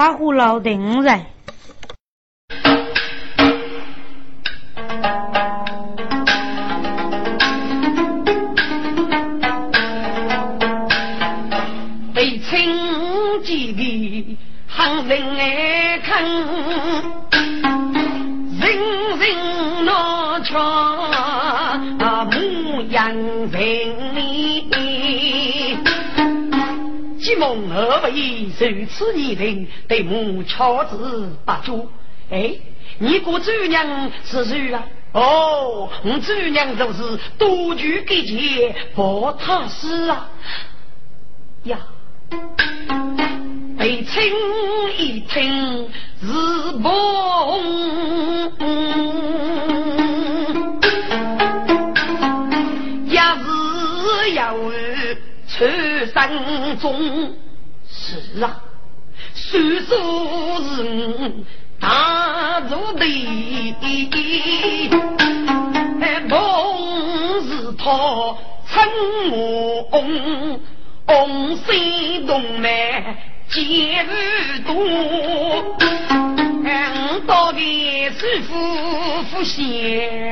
[0.00, 1.20] 把胡老定人。
[12.14, 12.74] 被亲
[13.44, 16.24] 几的喊人看，
[18.58, 18.72] 人
[19.18, 21.10] 人闹唱
[22.30, 23.14] 牧羊
[23.52, 23.89] 人。
[27.50, 28.10] 既蒙二位
[28.70, 31.90] 如此年龄，对母巧子不足。
[32.30, 32.54] 哎，
[32.98, 34.84] 你个主娘是谁啊？
[35.12, 40.28] 哦，我主娘就是多举给钱报他死啊！
[41.64, 41.78] 呀，
[43.76, 44.32] 被亲
[44.96, 45.90] 一听
[46.20, 46.26] 是
[46.78, 46.88] 梦，
[53.06, 54.54] 也是要
[55.48, 55.66] 出
[56.14, 57.34] 山中。
[58.34, 58.62] 是啊，
[59.34, 59.96] 虽说
[60.62, 61.32] 是
[61.80, 64.90] 大如的，
[66.28, 66.30] 梦
[67.48, 67.84] 是他
[68.68, 68.72] 称
[69.32, 69.90] 我。
[71.06, 73.16] 红心动脉
[73.48, 74.12] 结如
[74.64, 74.70] 多，
[77.26, 78.54] 到底是夫
[79.24, 79.64] 妇相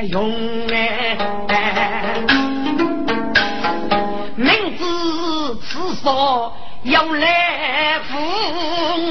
[0.07, 0.33] 拥
[0.69, 1.17] 哎。
[4.37, 4.47] 明
[4.79, 4.85] 知
[5.63, 6.57] 此所
[6.89, 8.17] 要来福，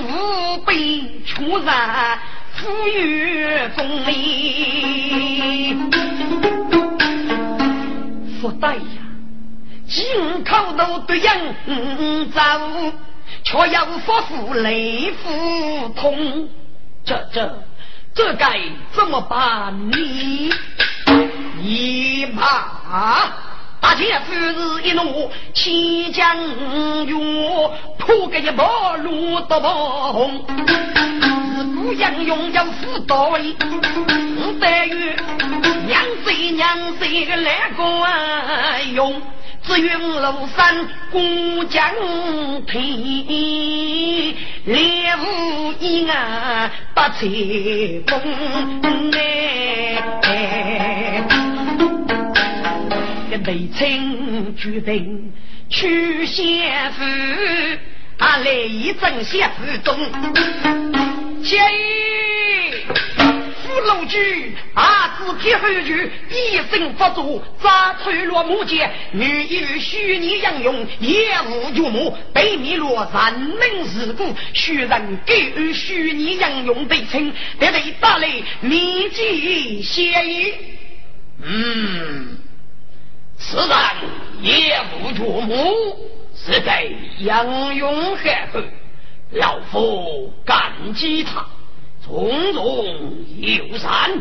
[0.01, 2.19] 无悲出然
[2.55, 5.77] 富裕风里，
[8.41, 8.81] 福大呀！
[9.87, 12.41] 金口都对应走，
[13.43, 16.49] 却又发福雷腹痛，
[17.05, 17.63] 这这
[18.15, 18.59] 这该
[18.91, 19.97] 怎么办呢？
[21.61, 22.41] 一马
[23.79, 26.35] 大姐夫是一怒，齐将
[27.05, 30.45] 勇，破个一毛路都不红。
[31.55, 35.15] 自古英勇要斧刀，得与
[35.87, 37.83] 娘贼娘贼来个
[38.93, 39.21] 用。
[39.63, 41.19] 紫云庐山过
[41.65, 41.91] 江
[42.67, 42.81] 天，
[44.65, 49.11] 烈雾阴暗不吹风
[50.23, 50.96] 哎。
[53.47, 55.31] 内臣决定
[55.69, 57.01] 去先府，
[58.17, 59.97] 啊来一阵先府中，
[61.41, 61.57] 接。
[63.85, 80.53] 老举啊，子铁后局，一身不足，扎翠落木剑，女与虚拟杨勇，业务有目，被迷落人民事故，虚人给予虚拟杨勇对称，得为打雷密集协议。
[81.41, 82.39] 嗯，
[83.39, 83.69] 此人
[84.41, 85.55] 业务有目，
[86.35, 88.59] 是给杨勇害后，
[89.31, 91.45] 老夫感激他。
[92.03, 92.85] 从容
[93.39, 94.11] 友善，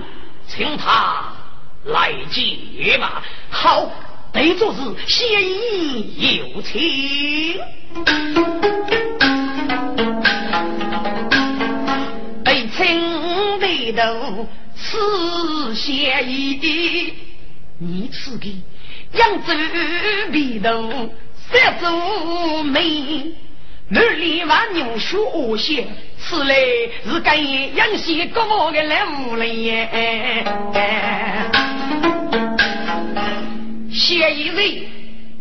[0.46, 1.32] 请他
[1.84, 3.22] 来接吧。
[3.48, 3.90] 好，
[4.32, 7.60] 得做是先意有情。
[12.44, 17.14] 被称为头是先意，
[17.78, 18.48] 你此个
[19.16, 19.52] 扬州
[20.30, 21.10] 眉头
[21.50, 23.34] 三足眉，
[23.88, 25.16] 满脸万牛血
[25.56, 25.86] 血。
[26.18, 26.54] 此来
[27.04, 30.44] 是跟杨希国王的来无人耶，
[33.92, 34.88] 谢一人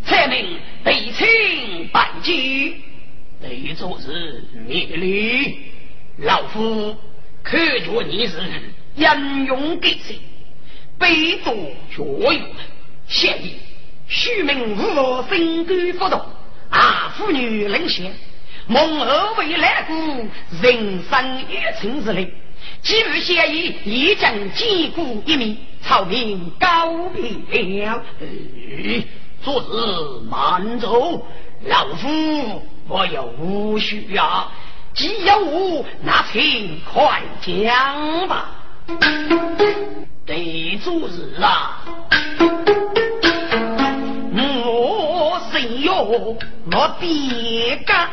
[0.06, 0.38] 才能
[0.84, 2.74] 被请拜见。
[3.41, 5.59] 得做是灭礼，
[6.18, 6.96] 老夫
[7.44, 8.40] 看着你是
[8.96, 10.19] 英勇给谁，
[10.97, 11.53] 背多
[11.90, 12.41] 学勇，
[13.08, 13.56] 谢意
[14.08, 16.22] 虚名无分官不动，
[16.70, 18.14] 啊妇女领先。
[18.68, 19.96] 蒙二位来过，
[20.62, 22.34] 人生一情之类，
[22.82, 28.02] 既无协议，已将击鼓一面，朝廷告别了。
[29.44, 31.24] 昨日慢走，
[31.66, 34.48] 老夫我有无需呀？
[34.96, 38.50] 既有无，那请快讲吧。
[40.26, 41.85] 得昨日啊。
[45.57, 48.09] 我别干，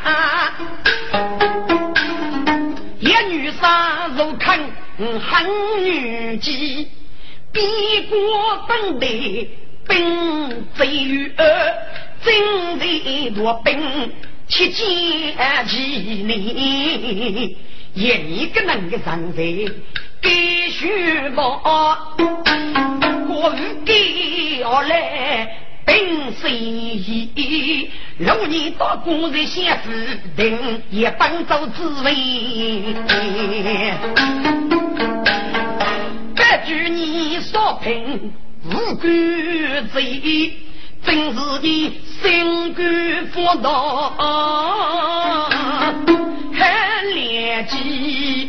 [3.01, 4.57] 一女杀如看
[5.19, 5.45] 汉
[5.83, 6.87] 女姬，
[7.51, 7.59] 逼
[8.09, 9.49] 过本地
[9.89, 11.43] 兵贼与二，
[12.23, 13.77] 真贼多兵
[14.47, 15.35] 七剑
[15.67, 15.77] 几
[16.23, 16.39] 年，
[17.93, 19.43] 一个能个人在
[20.21, 22.15] 给虚报，
[23.27, 25.59] 过于给而来。
[25.93, 30.57] 兵随意，如你到公日先死定，
[30.89, 32.15] 也帮助滋味。
[36.35, 38.33] 白举你所凭
[38.65, 39.07] 无辜
[39.93, 40.53] 罪，
[41.05, 44.13] 真是你心肝不道，
[46.53, 48.42] 很劣迹。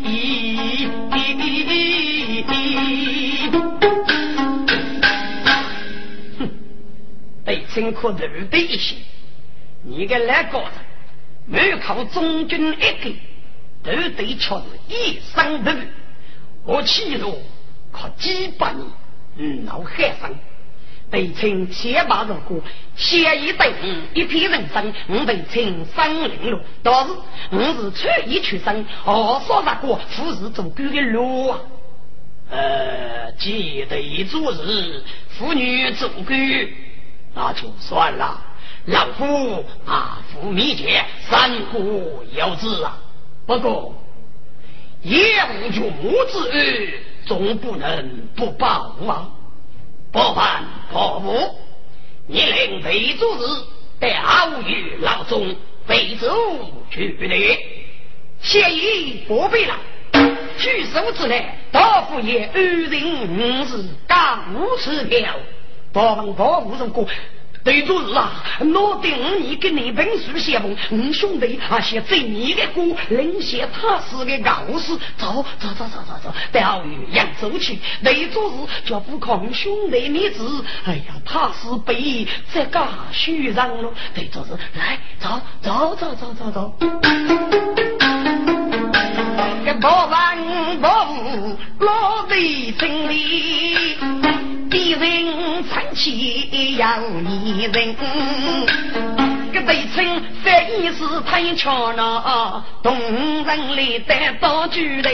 [7.75, 8.95] 对清可头的一些。
[9.83, 10.71] 你个来高人，
[11.47, 13.13] 没靠中军一个，
[13.83, 15.77] 都得却是一生的。
[16.65, 17.43] 我气度
[17.93, 18.73] 靠几百
[19.37, 20.35] 年老海生，
[21.11, 22.63] 被称先把如果
[22.97, 23.71] 先一等
[24.15, 27.13] 一批人生，我被称三零路，倒是
[27.51, 31.61] 我是初一出生，二少那个富士做官的路啊。
[32.51, 36.39] 呃，既得做事，妇女做官，
[37.35, 38.41] 那就算了。
[38.87, 42.99] 老夫啊，夫密节，三顾有之啊。
[43.47, 43.95] 不过，
[45.03, 45.21] 业
[45.65, 45.93] 无君
[46.31, 46.93] 之恩，
[47.27, 49.29] 总不能不报啊。
[50.13, 51.59] 不办不服，
[52.29, 53.67] 你令魏主子
[53.99, 55.57] 调于老中，
[55.89, 56.27] 魏主
[56.89, 57.59] 去的，
[58.41, 59.75] 现已不必了。
[60.57, 65.35] 举手之内，大夫爷二人是刚无此条，
[65.95, 67.09] 不问不服如果。
[67.63, 77.79] 对主日啊，我定你跟你本书写封，五兄弟啊写正义的歌，领写他死的告示，走走走走走走，钓鱼扬州去。
[78.03, 83.91] 对主日就不抗兄弟面子，哎呀，他是被这个虚让了。
[84.15, 86.77] 对主日来走走走走走走，
[89.65, 90.17] 个不问
[90.81, 90.87] 不
[91.85, 93.97] 落地城里。
[94.71, 97.95] 敌人长起要你人，
[99.53, 100.45] 个对称反
[100.81, 105.09] 义是太强了，动人来得到主人。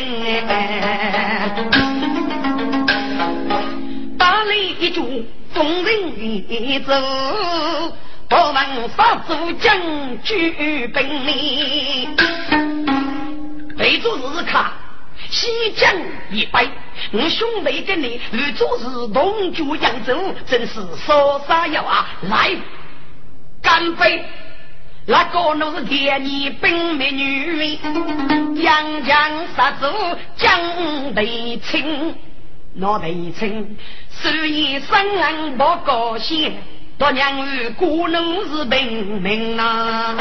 [4.17, 6.94] 打雷一柱，众人一走，
[8.29, 8.56] 不问
[8.97, 9.79] 杀主将
[10.23, 11.26] 军本
[13.90, 14.72] 领，备注日卡。
[15.28, 15.94] 西江
[16.31, 16.70] 一杯，
[17.12, 22.08] 我兄弟跟你与做事同居扬州，真是说啥要啊！
[22.22, 22.56] 来，
[23.62, 24.25] 干杯！
[25.06, 27.78] 那个都是天女本美女，
[28.62, 29.87] 杨江杀主
[30.37, 32.14] 江北青，
[32.75, 33.76] 那北青
[34.22, 36.56] 手一生不高兴，
[36.96, 40.14] 多年与故农是本命啊！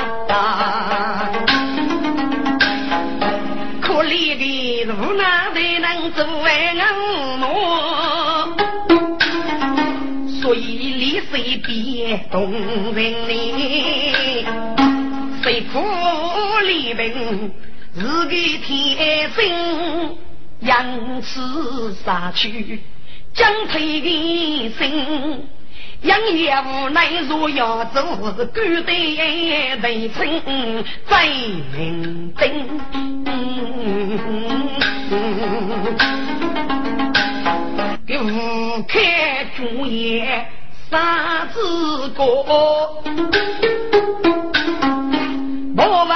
[4.00, 6.78] 可怜的路哪才能做安
[7.42, 8.56] 我？
[10.42, 12.50] 所以离谁别动
[12.94, 13.34] 人呢？
[15.44, 15.84] 谁苦
[16.66, 17.13] 离别
[17.94, 18.30] 是个
[18.66, 20.16] 天生，
[20.62, 22.81] 杨氏杀去
[23.34, 25.45] 将退的心。
[26.01, 28.01] 杨业无奈，若要做
[28.38, 30.42] 是官队为称
[31.10, 31.28] 在
[31.75, 32.50] 明灯，
[38.07, 40.48] 给吴开主业
[40.90, 42.24] 三子哥，
[45.75, 46.16] 莫问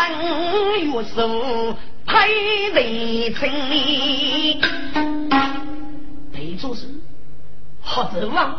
[0.79, 1.75] 岳父
[2.05, 2.13] 配
[2.73, 3.49] 为称，
[6.31, 6.87] 得做事
[7.81, 8.55] 好指望。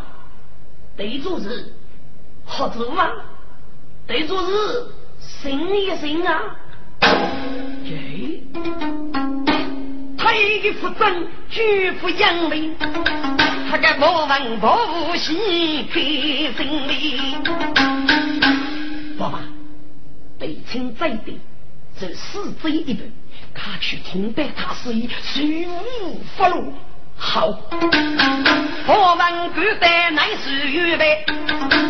[0.97, 1.73] 对主是
[2.45, 3.11] 何子啊？
[4.07, 4.87] 对主是
[5.19, 6.55] 心一心啊！
[7.83, 8.41] 耶，
[10.17, 12.71] 他一个负正，举不扬眉，
[13.69, 17.35] 他个莫问莫喜开心里。
[19.17, 19.39] 爸爸，
[20.39, 21.39] 北清在地，
[21.99, 23.11] 这四贼一队，
[23.53, 26.71] 他去通报他是以虚无发落。
[27.17, 27.47] 好，
[28.87, 31.25] 我们古代乃是预备，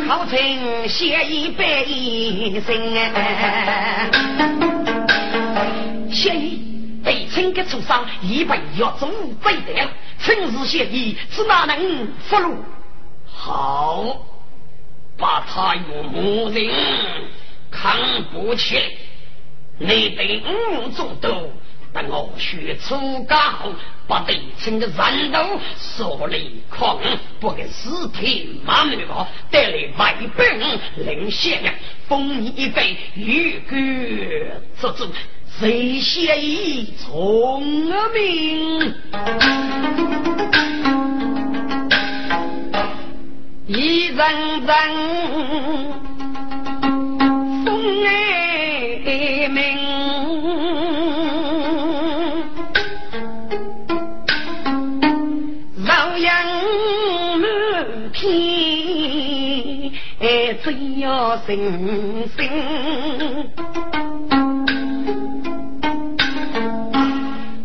[0.07, 4.09] 号称写一百一声啊！
[6.11, 9.09] 写一被称个出上一百要做
[9.43, 9.89] 贼的，
[10.19, 12.55] 趁日写一，只哪能俘虏？
[13.25, 14.17] 好，
[15.17, 16.71] 把他用木人
[17.71, 17.97] 扛
[18.31, 18.83] 不起来，
[19.79, 21.51] 你得五中斗。
[21.95, 23.71] 等我学出家后，
[24.05, 25.39] 把对称的战斗
[25.79, 26.99] 说力狂，
[27.39, 30.59] 不给尸体满面个带来外本
[30.97, 31.73] 领先呀，
[32.09, 33.75] 封你一杯玉骨
[34.77, 35.07] 做主，
[35.57, 37.63] 谁先一聪
[38.13, 38.93] 明？
[56.17, 56.33] 阳
[57.39, 59.91] 满天，
[60.63, 62.39] 只要心心。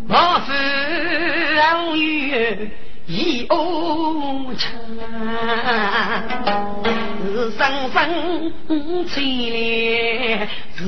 [0.09, 0.15] 我
[0.47, 0.49] 是
[1.73, 2.71] 偶遇
[3.07, 4.61] 一情，
[7.25, 7.61] 是生
[7.93, 7.97] 生
[9.07, 9.19] 凄，
[10.77, 10.81] 是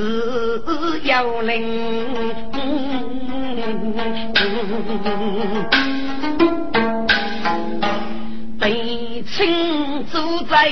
[1.04, 1.52] 幽灵。
[8.62, 10.70] 悲情主在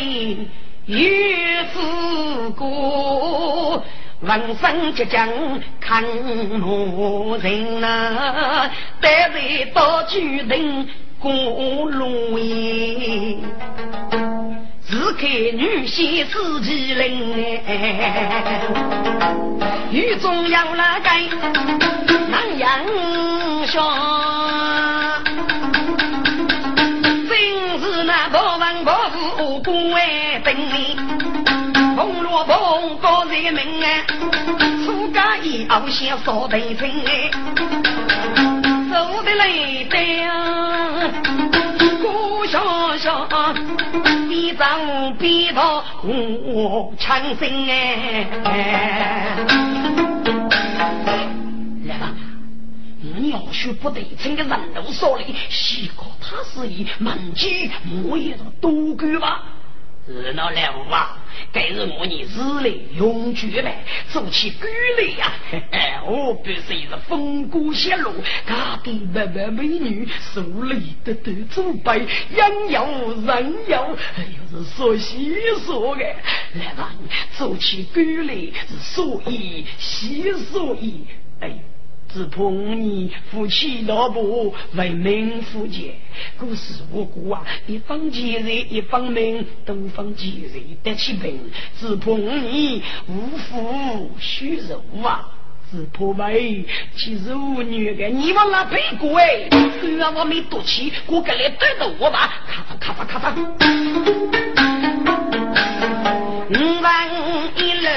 [0.87, 3.83] 岳父过，
[4.21, 5.29] 人生即将
[5.81, 6.05] 看
[6.61, 8.71] 路人呐，
[9.01, 11.33] 待在到决定过
[11.91, 13.39] 路耶。
[14.89, 18.61] 只看女婿自己灵哎，
[19.91, 21.11] 雨中有那个
[35.71, 37.31] 家一傲先少得清哎，
[38.91, 39.97] 走的累的。
[42.49, 43.29] 小小
[44.29, 48.27] 一张笔头我强心哎，
[51.87, 52.13] 来吧，
[53.01, 59.43] 你要学不对称的人都说的，西哥他是以满鸡木叶的多干吧？
[60.09, 61.19] 热闹来吧。
[61.53, 65.33] 该是我你日来永绝呗，做起规律呀！
[66.07, 68.13] 我必须是风光泄露，
[68.47, 76.03] 家的白白美女，手里的都祖辈，人有人有，哎呦是说细说的，
[76.55, 76.93] 来吧，
[77.37, 81.05] 做起规律是所以细所以，
[81.41, 81.70] 哎。
[82.13, 85.95] 只怕你夫妻老婆为民夫贱，
[86.39, 87.45] 故事无辜啊！
[87.67, 91.39] 一方贱人，一方命，多方贱人得起病。
[91.79, 95.29] 只怕你无福虚荣啊！
[95.71, 99.49] 只怕为其实无女的，你往那背过哎？
[99.81, 103.37] 虽然我没赌气，我跟来对着我吧，咔嚓咔嚓咔嚓。
[106.51, 107.09] 五万
[107.57, 107.89] 一路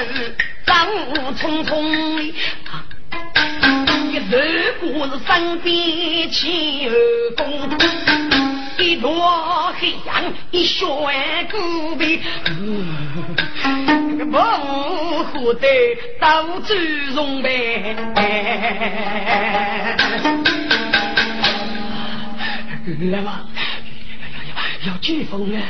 [0.64, 0.86] 张
[1.34, 2.32] 匆匆的
[4.16, 6.92] 如果是身边起二
[7.36, 7.68] 公，
[8.78, 10.86] 一朵黑阳一血
[11.50, 12.20] 骨背，
[14.08, 14.40] 这个模
[15.24, 15.66] 糊的
[16.20, 16.76] 刀子
[17.14, 17.96] 容呗。
[23.10, 23.40] 来嘛，
[24.84, 25.62] 要要飓风啊！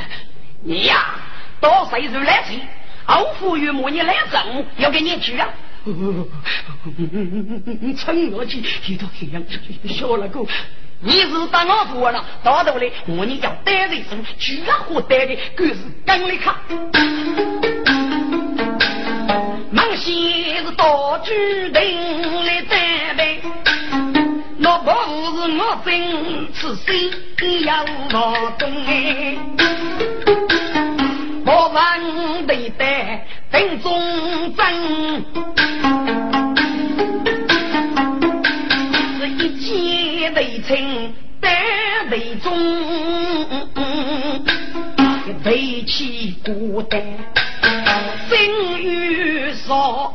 [0.62, 1.14] 你呀，
[1.60, 2.60] 多岁数来去，
[3.06, 5.48] 欧富与母你来整，要给你举啊！
[7.96, 9.42] 趁我去，一到黑阳
[9.86, 10.40] 小了个，
[11.00, 14.24] 你是当我做了，到头来我你要带的什么？
[14.38, 15.76] 居然和带的更是
[16.06, 16.58] 刚的卡。
[19.70, 21.32] 忙些是到处
[21.72, 23.42] 等来担备，
[24.56, 24.96] 那不是
[25.58, 25.92] 我真
[26.54, 27.12] 是心
[27.66, 29.36] 要劳动哎。
[31.46, 34.64] 我问对待等忠贞，
[39.16, 41.52] 是一见为亲单
[42.10, 42.52] 为忠，
[45.44, 47.00] 背起孤单
[48.28, 50.12] 心与少，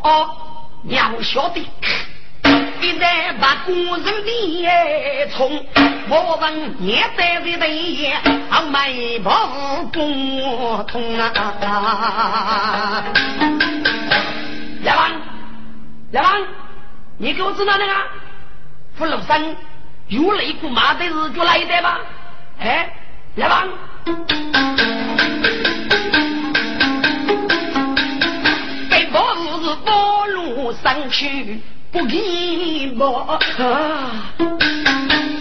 [0.89, 1.65] 要晓得。
[2.81, 5.65] 一旦把工人的从
[6.09, 8.05] 我问也在这里，
[8.50, 9.29] 啊，没不
[9.91, 9.91] 不
[10.83, 11.31] 通啊！
[14.81, 15.12] 来王，
[16.12, 16.41] 来王，
[17.17, 17.93] 你给我知道那个
[18.95, 19.55] 福禄山
[20.07, 22.00] 有内裤马的日就来的吧？
[22.59, 22.93] 哎，
[23.36, 23.67] 来王，
[28.89, 31.62] 给我是八路上去。
[31.91, 33.39] 不寂寞，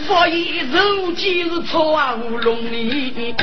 [0.06, 3.34] 所以如今是出啊乌龙里，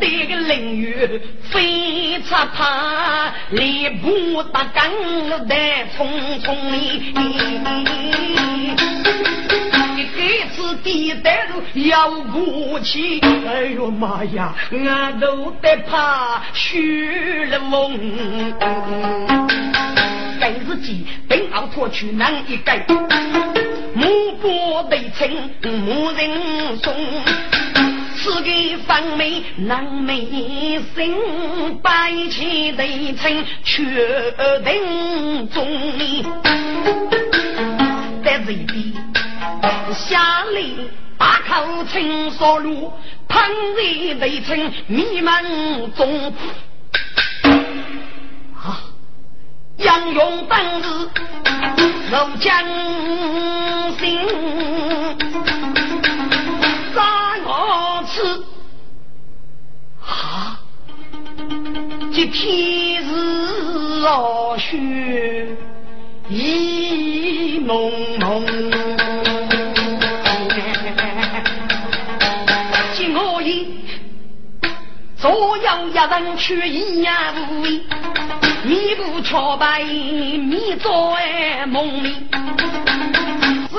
[0.00, 4.90] 得个凌月飞插他，连步打刚
[5.46, 5.54] 的
[5.96, 7.14] 匆匆里。
[10.16, 17.98] 这次地带路要过去，哎呦妈呀，俺都得怕虚了梦。
[20.40, 22.84] 今日间本奥脱去难一改，
[23.94, 25.30] 目不对称
[25.64, 26.94] 无人送，
[28.22, 30.20] 此个方美难美
[30.94, 31.16] 心，
[31.82, 33.82] 百起对称确
[34.60, 35.66] 定中
[38.22, 38.92] 在这边。
[39.94, 42.92] 下里大口青烧炉，
[43.26, 43.40] 烹
[43.74, 46.34] 热内称迷门中。
[48.62, 48.84] 啊，
[49.78, 50.84] 杨勇当日
[52.10, 52.50] 入江
[53.98, 54.20] 心，
[56.94, 58.22] 杀我吃。
[60.04, 60.58] 啊，
[62.12, 64.76] 这天日老雪
[66.28, 68.44] 意蒙蒙。
[75.16, 77.82] 左右一人去一呀无味，
[78.64, 82.16] 面部桥白面在梦里，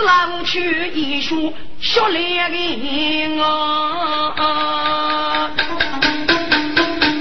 [0.05, 5.51] 郎去一书学来的啊！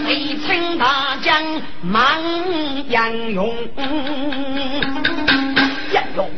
[0.07, 1.43] 北清大将
[1.83, 2.21] 满
[2.89, 3.55] 杨勇，
[5.93, 6.31] 杨勇，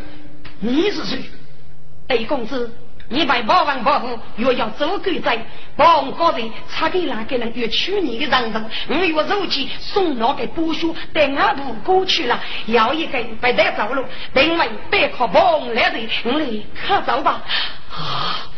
[0.60, 1.22] 你是谁？
[2.06, 2.70] 北公子。
[3.12, 5.38] 你拜保王保护，若要走狗仔，
[5.76, 8.60] 保王高人差给哪个人越取你的人头？
[8.88, 14.02] 我若如今送那个部署带俺部过去了，要一个不得走路，
[14.32, 17.42] 另外别靠保王来人，我来可走吧。
[17.90, 18.48] 啊！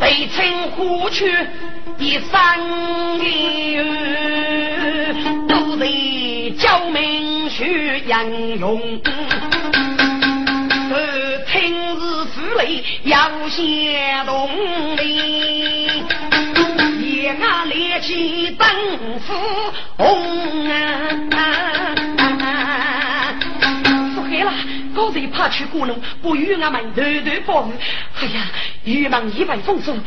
[0.00, 1.32] 北城虎区
[1.98, 2.58] 一三
[3.18, 3.78] 里，
[5.48, 9.00] 都得叫名学杨勇。
[12.54, 14.48] 日府内要先动
[14.96, 15.86] 力，
[17.00, 18.66] 夜啊烈气灯
[19.18, 19.34] 火
[19.96, 20.72] 红啊！
[24.14, 24.52] 不黑了，
[24.94, 27.72] 高人怕去过路，不与俺们团团保护。
[28.20, 28.46] 哎呀，
[28.84, 30.00] 玉门一帆风顺，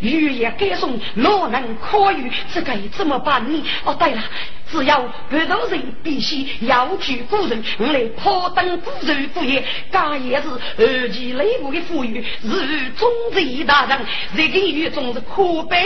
[0.00, 2.32] 玉也该送，哪能可遇？
[2.52, 3.62] 这该怎么办呢？
[3.84, 4.22] 哦，对了。
[4.70, 9.64] 只要遇到人，必须要举古人，我来炮灯古人不也？
[9.90, 13.98] 这也是二级内部的富裕，是中贼大人，
[14.36, 15.76] 这个狱中是可悲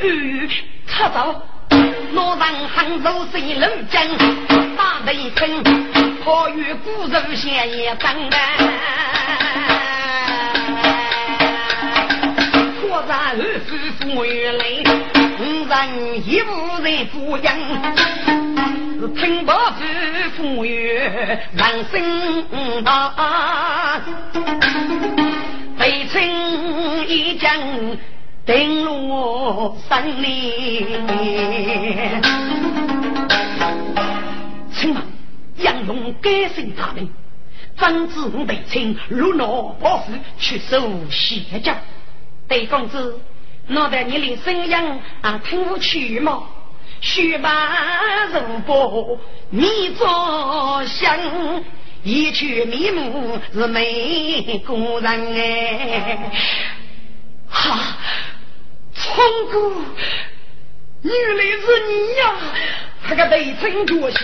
[0.00, 0.50] 而语。
[0.86, 1.42] 可走，
[2.12, 4.06] 我让杭州谁能讲？
[4.76, 5.64] 大雷声，
[6.22, 8.36] 可与古人先也争的。
[12.86, 15.23] 我在二夫妇原来。
[15.36, 17.56] 人一无人抚养，
[19.00, 24.00] 是听不知富裕人生啊！
[25.76, 26.22] 北城
[27.08, 27.58] 一将
[28.46, 30.86] 登陆山里，
[34.72, 35.02] 请问
[35.58, 37.10] 杨勇改姓大名，
[37.76, 39.46] 专治北城如闹
[39.80, 41.76] 暴富，去守谢家，
[42.46, 43.18] 对公子。
[43.68, 44.76] 脑袋你连声音
[45.22, 46.42] 啊听不去吗？
[47.00, 49.18] 须把如波
[49.50, 51.18] 你着想，
[52.02, 56.30] 一曲迷目是美故人哎。
[57.48, 57.96] 哈，
[58.94, 59.14] 聪
[59.50, 59.72] 哥，
[61.02, 62.22] 原来是你呀！
[63.08, 64.16] 那个对称角戏，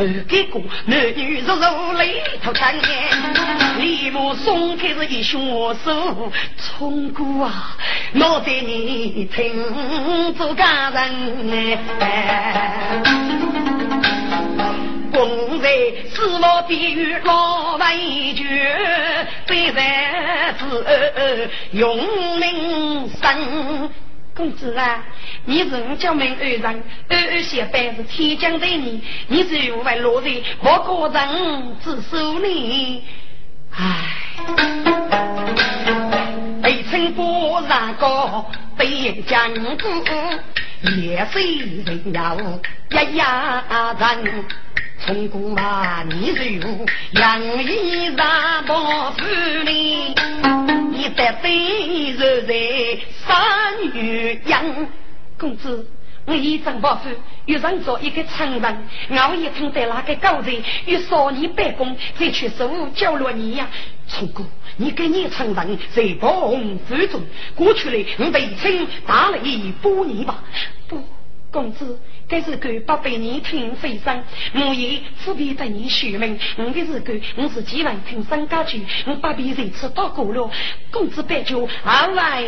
[0.00, 2.88] 都给过男女柔柔里头看见，
[3.78, 5.42] 立马松开是一双
[5.84, 7.76] 手，冲过啊，
[8.14, 13.02] 我对你听做家人哎，
[15.12, 15.68] 公在
[16.10, 21.98] 死亡边缘老为绝，非在是用
[22.38, 23.90] 命生。
[24.40, 25.04] 公子啊，
[25.44, 30.30] 你是我家门二人，二二相伴是天降的你，你是为落在
[30.62, 33.04] 我个人之手里。
[33.70, 34.16] 唉，
[36.62, 39.86] 北城波上高，北江谷，
[41.02, 42.34] 夜水人要
[42.92, 44.44] 一呀人。
[45.02, 49.24] 从古啊，你如杨衣裳薄服
[49.64, 50.14] 里，
[50.90, 54.62] 你得对着在三女杨
[55.38, 55.88] 公子，
[56.26, 57.08] 我衣裳薄服，
[57.46, 63.66] 遇上做一个长人，熬夜听在那个高人，与少年办公，再去受教落你呀。
[64.06, 64.44] 从古，
[64.76, 66.52] 你给你长人在帮
[66.86, 67.22] 之中，
[67.54, 70.44] 过去了，我被称打了一波泥巴。
[70.86, 71.02] 不，
[71.50, 71.98] 公子。
[72.30, 74.22] 该是个八百年听飞声，
[74.54, 76.38] 我也不必等你续命。
[76.56, 80.48] 我的是个，我是几万听三家去，我八百人次到过了，
[80.92, 82.40] 公子白酒二万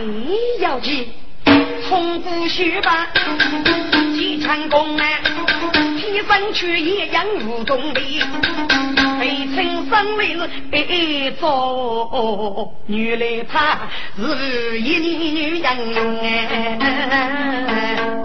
[0.61, 1.09] 要紧，
[1.89, 3.09] 从不学吧，
[4.15, 5.05] 几成功啊，
[5.99, 8.23] 天生去也养无动力，
[9.19, 10.49] 被称生为是
[10.95, 13.81] 一座女来她
[14.17, 15.67] 是一女女人
[16.21, 18.22] 哎。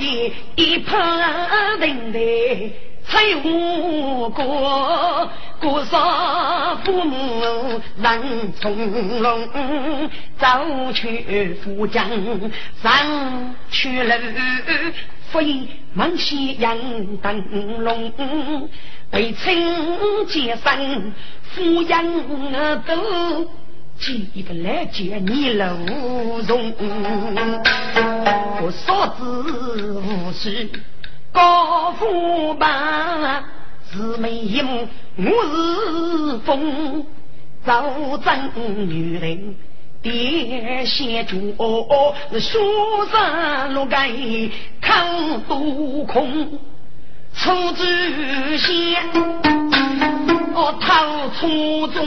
[0.00, 2.18] 一拍定的。
[3.08, 5.30] 才无过，
[5.60, 8.76] 过少父母人从
[9.20, 9.48] 容，
[10.36, 12.04] 走去富江
[12.82, 14.16] 上去楼，
[15.30, 16.76] 福音满西洋
[17.18, 18.68] 灯笼，
[19.08, 21.12] 被亲接生，
[21.54, 22.04] 抚养
[22.82, 23.48] 都
[23.98, 25.66] 记得来接你楼
[26.46, 26.72] 容，
[28.62, 30.68] 我嫂子无事。
[31.32, 33.44] 高富榜，
[33.90, 37.06] 姊妹一目我是风，
[37.64, 39.54] 早征女人
[40.02, 41.54] 点先主，
[42.38, 42.58] 书
[43.10, 44.10] 生路盖
[44.80, 46.58] 看多空，
[47.36, 48.96] 出之先，
[50.54, 52.04] 我逃出中，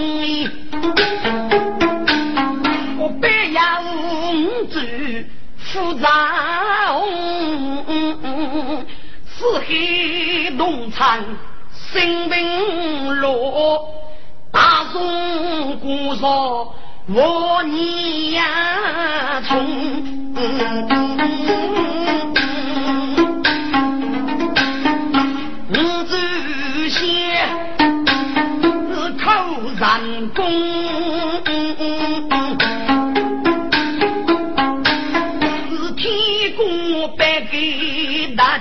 [2.98, 3.82] 我别要
[4.70, 6.08] 子复杂。
[9.26, 11.20] 四海农场
[11.72, 13.88] 新兵落，
[14.52, 16.76] 大宋古说
[17.08, 18.44] 我年
[19.48, 19.56] 从，
[25.82, 27.00] 五子先
[28.94, 29.28] 是靠
[29.80, 30.40] 人工。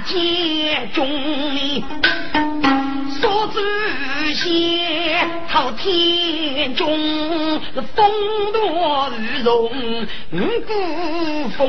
[0.04, 1.06] 见中
[1.54, 1.84] 里，
[3.20, 6.88] 所知先朝天中，
[7.94, 8.10] 风
[8.52, 9.68] 多雨容
[10.66, 11.60] 古风，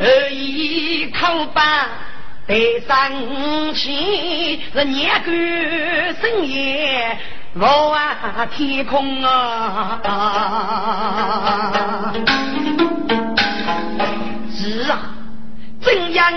[0.00, 1.88] 而一靠把
[2.46, 3.10] 得上
[3.74, 5.32] 去，是年过
[6.20, 7.18] 深夜
[7.54, 10.00] 望天空啊。
[14.54, 15.14] 是啊，
[15.80, 16.32] 怎样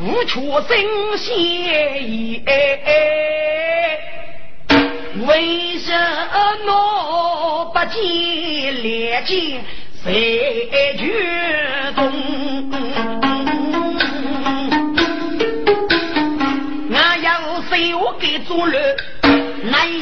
[0.00, 0.76] 无处生
[1.16, 2.42] 息？
[5.24, 5.92] 为什
[6.64, 9.62] 么不见烈剑
[10.04, 10.10] 在
[10.98, 11.02] 决
[11.94, 12.02] 中？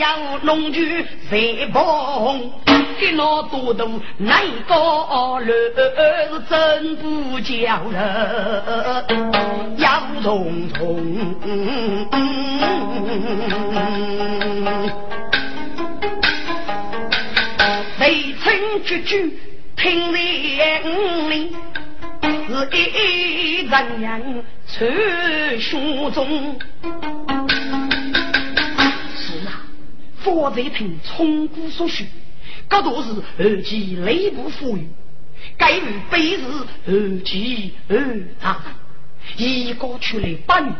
[0.01, 2.41] 南阳龙驹在旁，
[2.99, 3.87] 给那多多
[4.17, 5.53] 难高楼，
[6.49, 11.05] 真不叫人要重重。
[17.99, 19.39] 雷声句句
[19.77, 20.83] 听连
[21.29, 21.55] 里，
[22.23, 26.59] 是一人人传书中。
[30.23, 32.07] 佛在听从古所许，
[32.69, 34.87] 这都是二级内部富裕，
[35.57, 36.43] 该与本是
[36.87, 38.61] 二级二大，
[39.37, 40.71] 一个出来八女，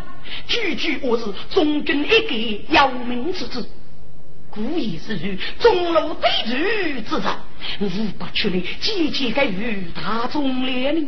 [0.47, 3.69] 句句我是中军一个要命之子。
[4.53, 7.39] 故意是与中路对局之战，
[7.79, 11.07] 无不出来积极给予大众怜悯，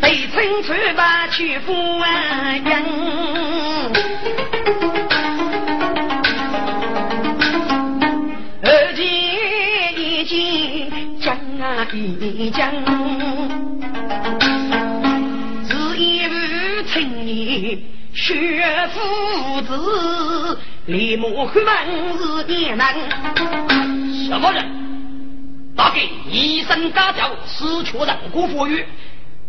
[0.00, 2.64] 被称出把去富人。
[11.90, 12.70] 一将，
[15.66, 17.78] 是一位青年
[18.12, 21.72] 学夫子，立马回门
[22.46, 22.94] 是也难。
[24.26, 24.66] 什么人？
[25.74, 28.84] 大概一声大叫，死却人过佛语。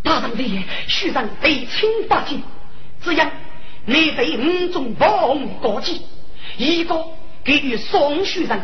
[0.02, 0.34] 大人。
[0.34, 1.28] 的虚人。
[1.42, 2.36] 被清八戒，
[3.02, 3.30] 这样
[3.84, 6.00] 你被五种王过继，
[6.56, 7.04] 一个
[7.44, 8.62] 给予双虚人，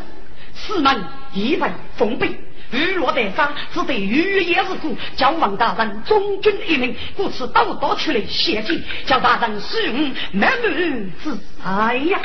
[0.55, 2.37] 四门一份封闭。
[2.73, 12.21] 雨落带沙，只得雨夜之故，叫王大人忠君一命，故此刀刀出来写进，叫大人使用满门之才呀。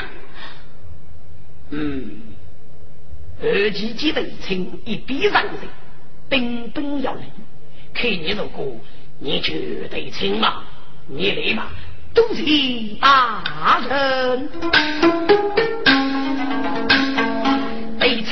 [1.70, 2.10] 嗯，
[3.42, 5.54] 二级几等亲一必让人，
[6.28, 7.22] 兵兵要人。
[7.94, 8.76] 看你如果
[9.18, 10.64] 你绝对亲嘛，
[11.06, 11.68] 你来嘛，
[12.14, 12.42] 都是
[13.00, 14.48] 大人。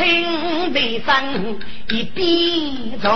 [0.00, 1.58] 被称为生
[1.90, 3.10] 一边转，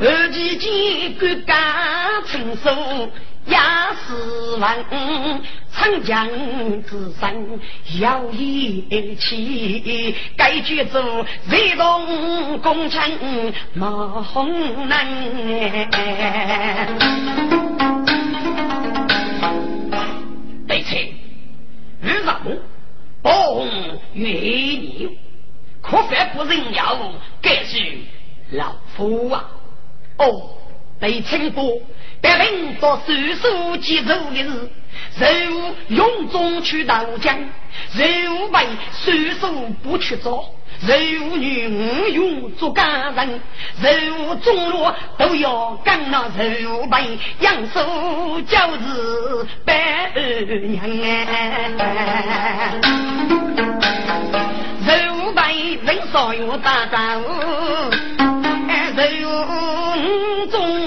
[0.00, 1.54] 二姐姐骨干
[2.26, 2.70] 成熟
[3.44, 3.58] 也
[4.06, 4.14] 是
[4.56, 4.64] 文，
[5.70, 6.26] 长江
[6.84, 7.30] 之上
[8.00, 10.98] 要义气，该举子
[11.50, 13.88] 雷动攻城马
[14.22, 15.06] 红南。
[20.66, 20.98] 对称
[22.02, 22.62] 与人，
[23.22, 23.68] 红
[24.14, 24.28] 与越
[24.98, 25.10] 牛，
[25.80, 27.78] 可否不人要，该是
[28.50, 29.50] 老夫啊！
[30.18, 30.56] 哦，
[31.00, 31.80] 被称过，
[32.20, 34.70] 但领到手术接走的是。
[35.18, 37.36] 任务勇中去刀将，
[37.94, 43.40] 人物为随手不去做，人物女无勇做干人，
[43.80, 47.80] 人物中落都要干那人物为养手
[48.42, 50.84] 就是百娘。
[51.00, 51.70] 哎，
[54.86, 57.28] 人物为人少有大丈夫，
[58.96, 60.83] 人物中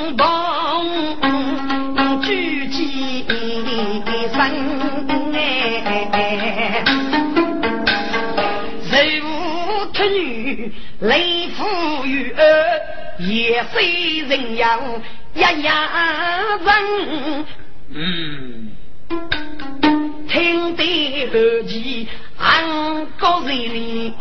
[11.00, 12.82] 雷夫与儿，
[13.20, 14.80] 也非人样
[15.36, 15.90] 呀呀
[16.66, 17.46] 人。
[17.90, 18.72] 嗯，
[20.28, 21.34] 听得后
[21.68, 22.08] 期
[22.38, 24.12] 俺高人哩，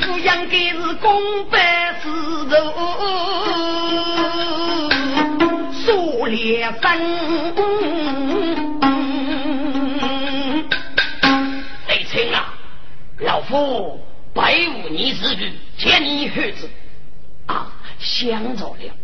[0.00, 2.08] 抚养该是公办事
[2.50, 2.56] 头。
[6.28, 6.84] 烈分，
[13.26, 14.00] 老夫
[14.32, 16.70] 拜无你之举，见你儿子
[17.46, 18.94] 啊，想着了，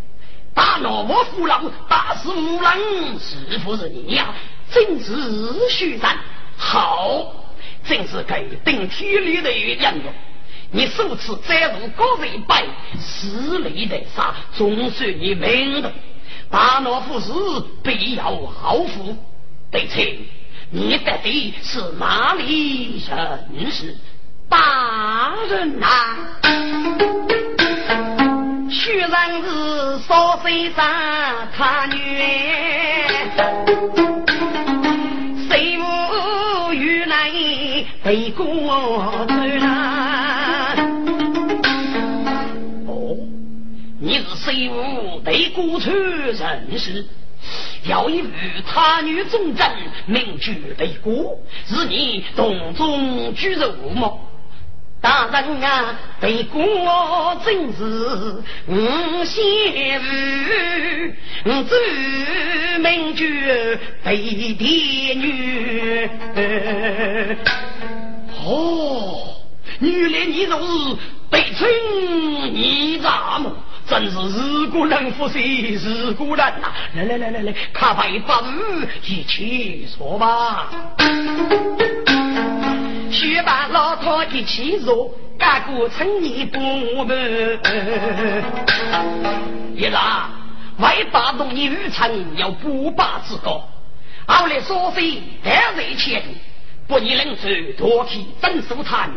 [0.55, 2.79] 大闹我父老，打死无郎，
[3.19, 4.33] 是不是你呀？
[4.71, 6.17] 真是虚赞，
[6.57, 7.35] 好，
[7.85, 10.05] 正是该顶体里的一样哟。
[10.71, 12.65] 你首次载入高人拜，
[12.99, 15.93] 死里的杀，总算你明的。
[16.49, 17.33] 大诺夫士
[17.83, 19.17] 必要好福，
[19.71, 20.01] 对此
[20.71, 23.03] 你到底是哪里
[23.53, 23.97] 人士？
[24.53, 25.87] 大人呐，
[28.69, 31.97] 虽然是少岁三他女，
[35.49, 37.31] 谁无与来
[38.05, 38.45] 背过
[39.27, 40.77] 来？
[43.99, 47.07] 你是谁无对孤处人士？
[47.87, 49.67] 要以与他女忠贞，
[50.05, 54.29] 名居对国，是你洞中居肉么？
[55.03, 57.85] 大人啊，对国真是
[58.69, 63.43] 无先日，知名居
[64.05, 64.17] 对
[64.55, 66.09] 爹女。
[68.47, 69.35] 哦，
[69.81, 70.97] 原来你就是
[71.29, 71.69] 北村
[72.55, 73.53] 你咋么？
[73.89, 76.73] 真是日古人不息，日古人呐！
[76.95, 80.71] 来来来来来，咖啡不语，一起说吧。
[83.13, 87.61] 去把老头一起说，干过成你不闷。
[89.77, 90.31] 一啦，
[90.79, 93.63] 为打动你愚蠢，要不霸之高。
[94.27, 96.31] 后来说谁得罪前途，
[96.89, 99.11] 不你能受多替真舒坦。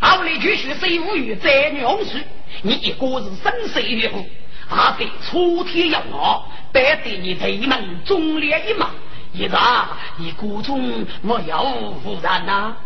[0.00, 2.18] 后来继续水无语在娘树。
[2.62, 4.26] 你一个是生死与虎，
[4.68, 8.90] 阿得出天要我，得得你头门忠烈一马，
[9.32, 12.76] 一打你谷中莫要无然呐！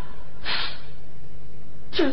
[1.92, 2.12] 这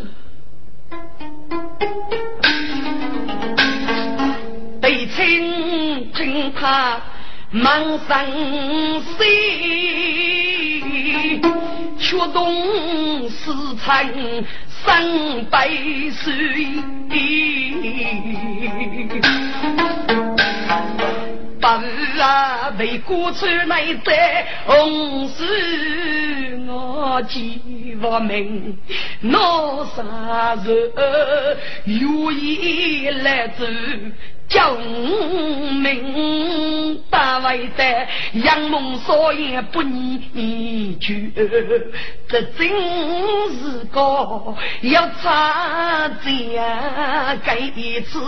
[4.81, 7.01] 对亲听他
[7.51, 9.23] 满生死，
[11.97, 14.07] 却动思残。
[14.83, 15.69] 三百
[16.09, 16.33] 岁，
[21.61, 21.81] 八
[22.19, 28.77] 啊为国出来在红事，我几万命，
[29.21, 29.39] 拿
[29.95, 30.91] 啥子
[31.85, 31.99] 愿
[32.43, 33.65] 意来走？
[34.51, 34.59] 救
[35.79, 37.01] 命！
[37.09, 41.15] 大为的杨梦少爷不念旧，
[42.27, 42.69] 这真
[43.55, 47.37] 是个要差价。
[47.45, 48.19] 这一次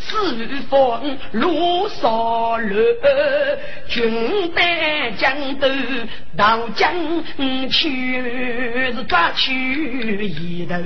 [0.00, 2.76] 四方路少路，
[3.88, 5.68] 军队将都
[6.36, 6.94] 到江
[7.68, 8.22] 去，
[8.94, 10.76] 是抓去一头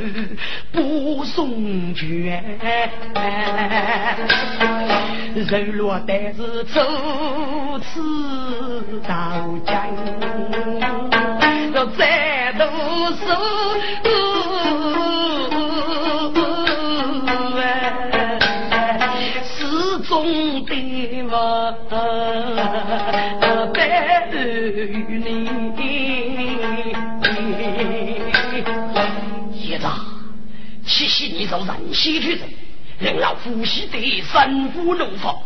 [0.72, 2.58] 不送卷。
[5.48, 6.80] 人落但是初
[7.78, 9.14] 次到
[9.66, 9.74] 江，
[11.74, 12.64] 要再读
[13.16, 13.24] 书，
[19.44, 19.54] 始
[20.08, 20.70] 终的
[21.30, 21.32] 我
[23.74, 23.76] 白
[24.32, 25.26] 与你。
[29.68, 29.86] 爷子，
[30.86, 32.44] 七夕你走人西去走。
[32.98, 35.42] 令老夫妻的身负怒火，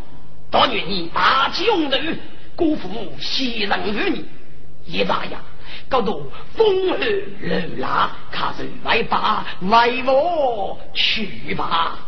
[0.50, 2.18] 但愿你大吉用人，
[2.54, 4.24] 辜负昔人与你。
[4.86, 5.38] 一大呀，
[5.88, 6.12] 搞得
[6.56, 6.66] 风
[7.00, 11.98] 雨流浪，卡人来把为我去吧。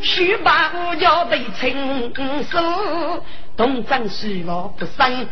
[0.00, 2.12] 须把我叫被称
[2.42, 2.58] 书，
[3.56, 5.26] 东张西望不生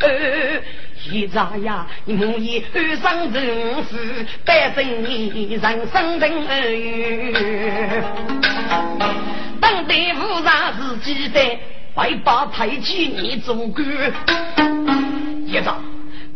[0.00, 0.62] 儿。
[0.96, 6.52] 现在呀，我以二生人事，百姓人生人儿。
[9.60, 11.40] 当代无上自己的，
[11.94, 13.86] 为把太极你做官。
[15.46, 15.80] 一早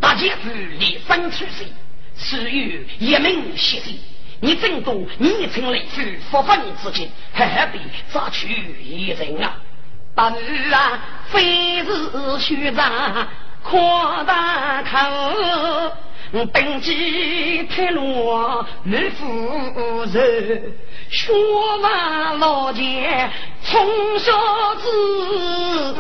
[0.01, 1.67] 大家子立身出世，
[2.17, 3.93] 是有一名先生。
[4.41, 7.79] 你正懂你成来去复分之情，何必
[8.13, 8.49] 再去
[8.83, 9.62] 一人啊？
[10.15, 10.99] 大女啊，
[11.31, 13.27] 非是虚张
[13.63, 14.99] 扩大口，
[16.53, 19.25] 登基太罗没夫
[20.13, 20.73] 人，
[21.09, 21.33] 学
[21.83, 23.31] 完老奸
[23.63, 24.33] 从小
[24.75, 25.95] 子，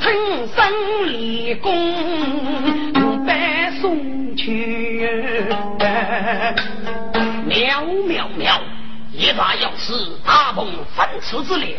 [0.00, 0.72] 称生
[1.06, 1.70] 立功。
[4.36, 5.44] 去，
[7.46, 8.39] 妙妙！
[9.20, 9.92] 一大要是
[10.24, 11.76] 大鹏分翅之力，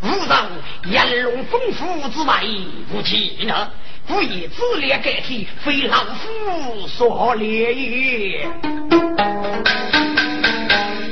[0.00, 0.46] 无上
[0.84, 2.44] 炎龙丰富之外
[2.92, 3.68] 无其呢？
[4.06, 8.48] 故以自列盖体，非老夫所列也。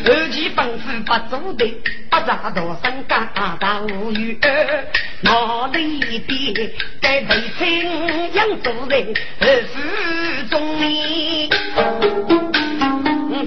[0.05, 1.67] 而其本事不足的，
[2.09, 4.39] 不扎多身干大无语。
[5.23, 11.51] 哪里的该为亲养主人，二世中年，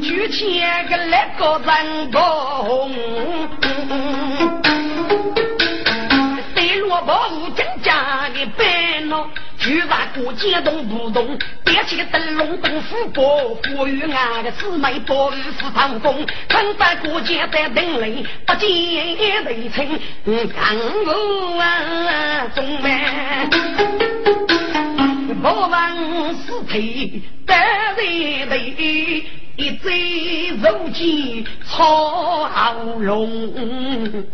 [0.02, 2.92] 举起个那个人工，
[6.54, 9.28] 对落宝物增加的烦恼。
[9.58, 15.66] 巨大过街动不动，点起个灯笼灯虎波，呼吁俺的姊妹多日是。
[15.74, 18.70] 长风，看在过街在灯里，不见
[19.44, 20.00] 人情，
[20.54, 23.50] 看我啊中门，
[25.42, 27.56] 不问是非得
[27.96, 29.24] 罪对，
[29.58, 32.50] 一嘴肉鸡草
[33.00, 34.26] 龙。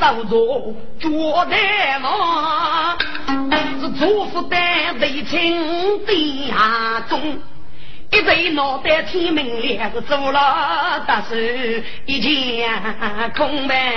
[0.00, 2.96] 手着脚带马，
[3.80, 7.20] 是做事单为清地下中，
[8.12, 12.70] 一对脑袋天明亮，是做了大事一件
[13.36, 13.92] 空白。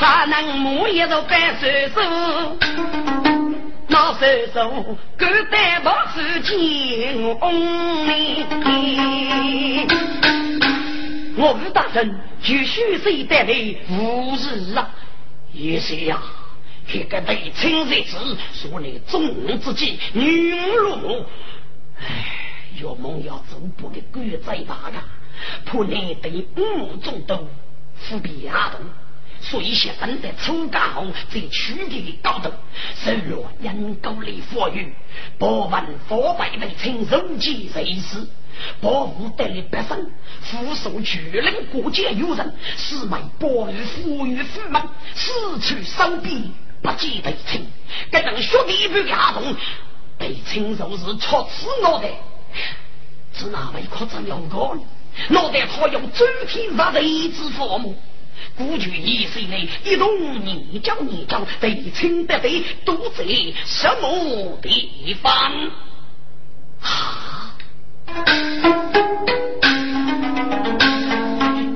[0.00, 2.00] 他能摸一着白手手。
[3.88, 4.20] 老手
[4.54, 4.70] 手，
[5.18, 7.38] 狗带毛是金翁
[11.36, 13.54] 我吴大人就虚岁带来
[13.90, 14.88] 无事啊，
[15.52, 16.22] 也是呀，
[16.88, 18.16] 这个对亲日子
[18.54, 21.26] 说来中之计，女入
[22.00, 22.06] 唉，
[22.82, 25.02] 要梦要走不的狗仔大个，
[25.66, 27.46] 怕你得五中都
[27.96, 28.80] 伏笔阿东。
[29.42, 32.52] 所以先等在出家后，在取地的高度，
[32.94, 34.94] 收落阴沟里佛语，
[35.38, 38.28] 不问佛拜为亲如饥谁死，
[38.82, 40.10] 保护得了百姓，
[40.42, 44.80] 俯首巨人过节有人，是为保育富裕富民，
[45.14, 47.66] 四处收兵不计对称，
[48.12, 49.56] 这等兄弟不下动，
[50.18, 52.10] 对称就是戳死脑袋，
[53.32, 54.78] 是哪位可真有个？
[55.30, 57.96] 脑袋他用周天杀的一只父母。
[58.56, 60.08] 古句一岁内，一动
[60.44, 63.24] 你叫你叫，得清得得，都在
[63.64, 65.32] 什么地方？
[66.82, 67.54] 啊！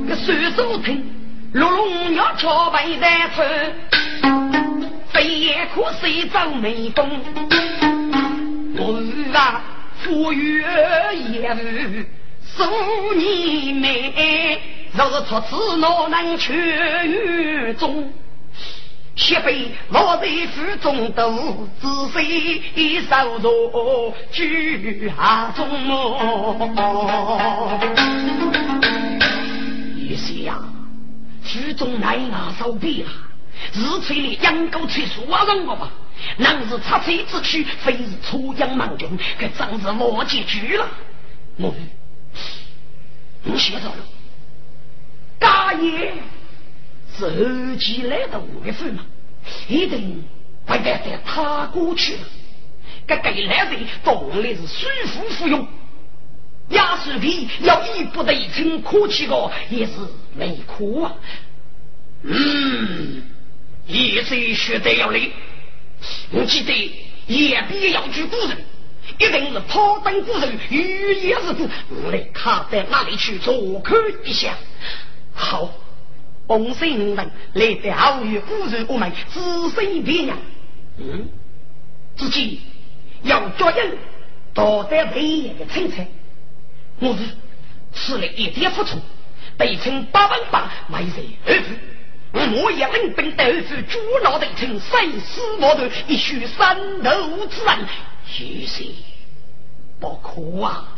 [0.09, 1.05] 个水手听，
[1.53, 3.43] 龙龙要敲背在头，
[5.13, 7.09] 飞也可谁找美工？
[8.77, 9.01] 我
[9.33, 9.63] 啊，
[10.03, 10.63] 富裕
[11.33, 12.07] 也是
[12.45, 14.61] 数年美。
[14.97, 18.13] 若是出此哪能去狱中？
[19.17, 25.69] 血被落在腹中毒，仔细搜着居下中。
[29.97, 30.75] 一想，
[31.45, 33.11] 腹中奶牙受毙了，
[33.73, 35.91] 日催里养狗催熟啊人我吧，
[36.39, 40.89] 能是插嘴之躯，非是出洋盲军，可真是莫结局了。
[41.59, 41.73] 我，
[43.45, 43.97] 你写着了。
[45.39, 46.13] 大爷，
[47.17, 49.05] 自己来的五月份嘛，
[49.69, 50.25] 一定
[50.65, 52.21] 不得再他过去了。
[53.07, 55.69] 这给来人懂的是舒服服用，
[56.71, 59.93] 压水皮要一不得一称可气个也是
[60.35, 61.13] 没哭啊。
[62.23, 63.23] 嗯，
[63.87, 65.31] 一岁学得要累，
[66.31, 66.73] 我记得
[67.27, 68.57] 也必要去古人，
[69.19, 71.69] 一定是抛灯古人，欲也是故。
[71.91, 74.57] 我来他在哪里去坐看一下？
[75.35, 75.71] 好，
[76.47, 80.37] 红星人来调与孤人，我们仔细辨认。
[80.99, 81.29] 嗯，
[82.17, 82.61] 自己
[83.23, 83.99] 要抓人，
[84.55, 86.07] 躲在黑夜的清晨。
[87.01, 87.25] 我是
[87.93, 88.99] 吃了一点苦楚，
[89.57, 91.69] 被称八万八，买谁儿子？
[92.37, 97.87] 我也领兵斗夫，主脑的称生死莫断，一须三头之人，
[98.41, 98.85] 于是
[100.01, 100.95] 不可啊！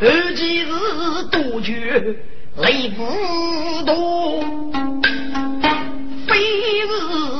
[0.00, 0.68] 而今日
[1.32, 2.14] 杜绝
[2.58, 3.04] 雷不
[3.84, 4.40] 多，
[6.26, 6.38] 非
[6.86, 6.88] 是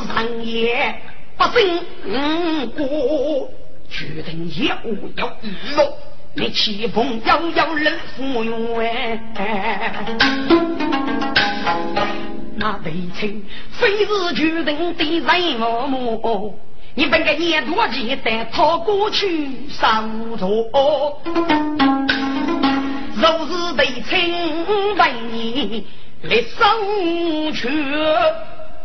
[0.08, 1.00] 长夜
[1.36, 3.48] 不胜过，
[3.88, 4.76] 决定要
[5.16, 5.96] 要日落。
[6.34, 9.20] 你气风摇摇人赴约，
[12.56, 15.20] 那北城非是决定的人
[15.88, 16.54] 么？
[16.94, 20.48] 你本该年多记得他过去上座，
[23.20, 24.10] 若是北城
[24.96, 25.00] 为
[25.32, 25.86] 你
[26.22, 27.68] 来生去，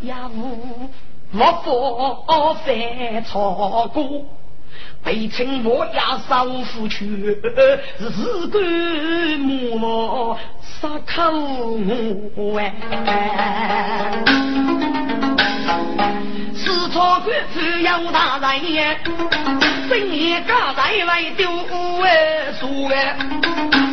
[0.01, 0.89] 也无
[1.33, 1.41] 无法
[2.65, 4.25] 犯错过。
[5.03, 8.09] 被称我呀少妇去，日
[8.51, 8.61] 干
[9.39, 11.21] 暮暮杀口
[12.57, 12.73] 哎，
[16.55, 18.95] 四川官只有大人呀，
[19.89, 21.49] 深夜家在来丢
[22.01, 22.93] 哎，说哎，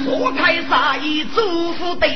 [0.04, 2.06] 说开杀意祖父的，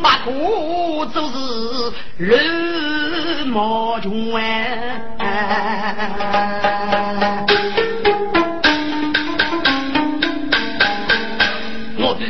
[0.00, 4.96] 马虎就是人毛穷哎。
[11.98, 12.26] 我的，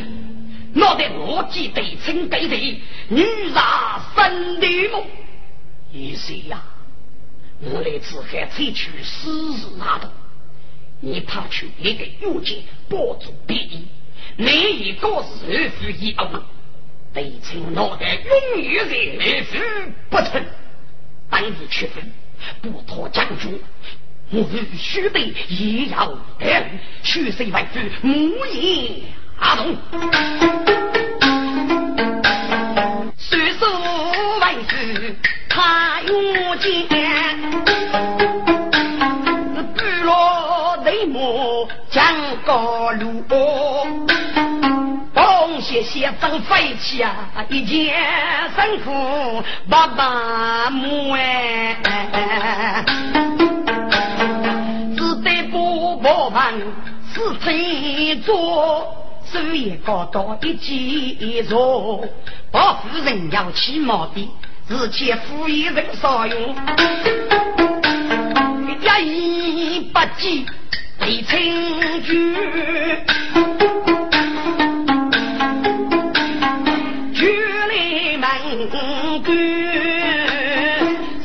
[0.75, 5.05] 我的我记得称给的女杀生的梦，
[5.93, 6.63] 一些呀，
[7.61, 10.09] 我来自海采取私事那度，
[11.05, 13.89] 你派去一个玉姐保住便宜，
[14.37, 16.45] 你一个是二夫一翁，
[17.13, 18.95] 得称脑袋永远在
[19.27, 19.59] 二夫
[20.09, 20.47] 不成，
[21.29, 22.13] 当日去分，
[22.61, 23.61] 不托将军。
[24.31, 26.71] 我与须得也要哎，
[27.03, 28.07] 须谁为主？
[28.07, 29.03] 母爷
[29.41, 29.77] 阿龙，
[33.19, 33.69] 虽说
[34.39, 35.17] 为主
[35.49, 37.52] 他用剑，
[41.93, 42.03] 江
[42.47, 43.23] 高路，
[45.13, 47.15] 东些些正飞起啊，
[47.51, 47.95] 一件
[48.57, 51.77] 辛苦爸爸母哎。
[56.05, 56.41] 我们
[57.13, 58.97] 是推做，
[59.31, 62.09] 手也高高一记着，
[62.51, 64.31] 把夫人要起毛的，
[64.67, 66.57] 是且夫一人少用，
[68.67, 68.75] 一
[69.75, 70.47] 言不记
[71.05, 71.37] 对称
[72.05, 72.33] 句，
[77.13, 78.81] 举来门关，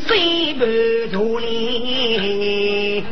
[0.08, 0.66] 谁不
[1.12, 3.04] 助你？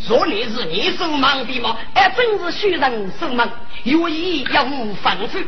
[0.00, 1.76] 说你是你手忙的吗？
[1.94, 3.50] 哎，真是虚人手忙，
[3.82, 5.40] 有意要无防守。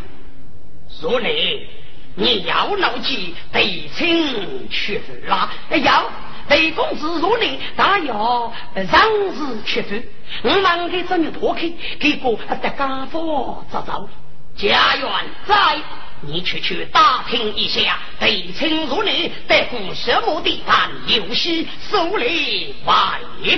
[0.91, 1.69] 说你，
[2.17, 5.53] 你要牢记对称屈服啦！
[5.71, 6.11] 哎，要
[6.49, 9.95] 对公子如你，大要让日屈服。
[10.43, 14.09] 我忙给这么多去，给个得家父早早
[14.57, 15.11] 家园
[15.47, 15.79] 在。
[16.21, 20.91] 你去去打听一下，对称如你得过什么地方？
[21.07, 22.95] 游戏手里外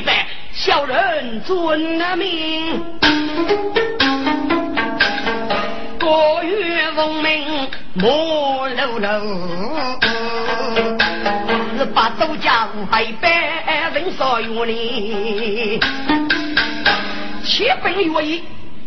[0.05, 3.99] 百，小人遵了命。
[6.11, 9.07] 国月闻名莫露露，
[11.79, 14.13] 是把周家五百人？
[14.19, 15.79] 少有哩。
[17.45, 18.43] 七分愿意，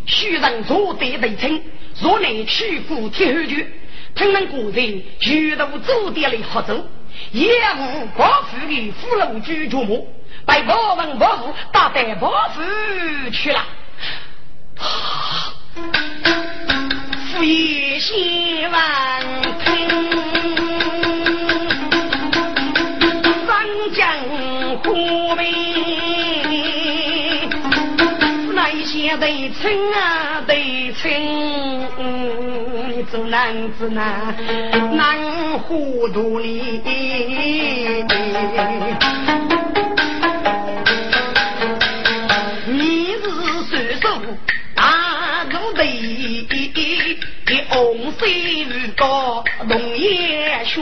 [0.05, 0.65] 许人？
[0.65, 1.61] 做对对称。
[2.01, 3.73] 若能去过天后局，
[4.13, 5.01] 他们古人？
[5.21, 6.85] 举头走点来合奏，
[7.31, 10.13] 也无寡妇的俘虏居住母，
[10.45, 12.61] 被包文包妇打带包妇
[13.31, 13.63] 去了。
[17.43, 18.79] 夫也千万
[19.65, 19.67] 听，
[23.45, 24.07] 三江
[24.81, 25.43] 湖北。
[29.19, 31.11] 对称啊，得称，
[32.89, 34.33] 你做男子难
[34.95, 36.81] 难糊涂哩。
[48.23, 50.81] 水如高龙眼血，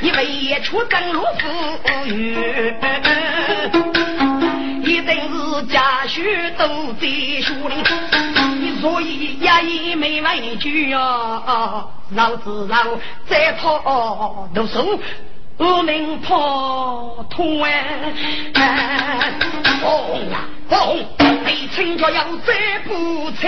[0.00, 2.36] 你为出登陆富裕，
[4.82, 6.20] 一定是家书
[6.58, 7.06] 都在
[7.40, 7.76] 书里，
[8.58, 11.86] 你所以也没问句啊，
[12.16, 12.84] 老子老
[13.28, 15.00] 再跑读书。
[15.58, 18.12] 我们跑通哎，
[19.80, 20.98] 红呀红，
[21.44, 23.46] 被青椒要再补菜。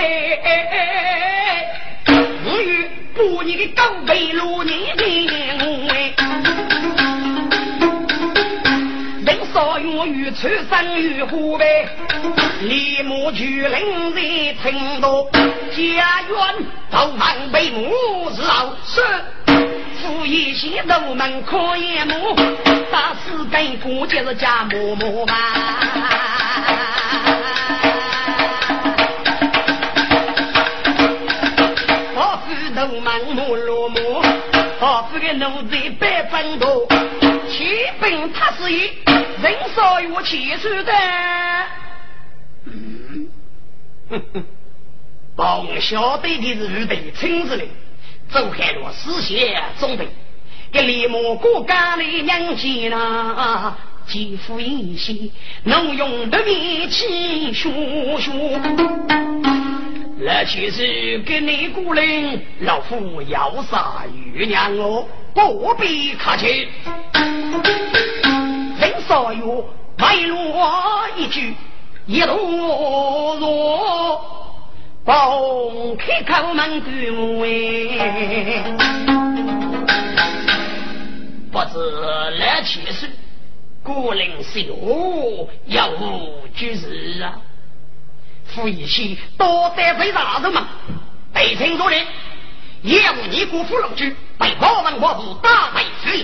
[2.45, 2.89] 我与
[3.19, 4.79] 补你的高背路年
[5.89, 6.13] 哎，
[9.25, 11.85] 人少用于出生于湖北，
[12.61, 15.29] 立马就领在成都，
[15.75, 16.31] 家园
[16.89, 17.91] 都望北母
[18.33, 22.33] 是老富一些都门可以摸，
[22.89, 25.33] 打死跟过就是家摸摸嘛。
[32.79, 34.23] 我是都门摸罗摸，
[34.79, 36.87] 我是个奴才百分多，
[37.49, 38.89] 七本他是一
[39.41, 40.93] 人少有气数的。
[44.09, 44.45] 哼哼，
[45.35, 47.69] 帮晓得的是对村子里。
[48.29, 50.07] 走开了，四血中备，
[50.71, 53.75] 给李某过家里娘亲呐，
[54.09, 55.13] 几副一些，
[55.63, 57.69] 能用的力气学
[58.19, 58.31] 学。
[60.21, 66.67] 那其实给你姑人，老夫要杀玉娘哦，不必客气。
[68.79, 69.63] 人少有
[69.95, 71.53] 白落一句，
[72.07, 72.35] 一路
[73.39, 74.35] 弱。
[75.05, 78.63] 公开口门对我哎，
[81.51, 81.79] 不知
[82.37, 83.09] 来几岁，
[83.89, 87.41] 古人秀要无居士啊，
[88.45, 90.67] 夫一起多得非大人嘛，
[91.33, 92.05] 北清多人
[92.83, 96.23] 也无你辜负龙驹，被国文国府大败死，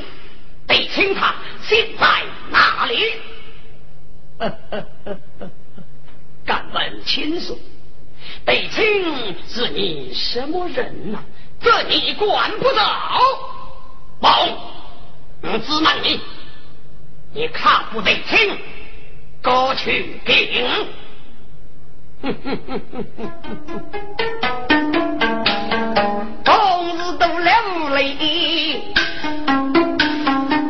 [0.67, 3.13] 北清他现在哪里？
[6.45, 7.59] 敢问亲属？
[8.45, 11.17] 北清是你什么人呐？
[11.59, 12.79] 这你管不着。
[14.19, 14.47] 宝，
[15.41, 16.21] 我只问你，
[17.35, 18.57] 你看不得清
[19.41, 20.63] 歌曲病
[26.45, 28.15] 公子都流泪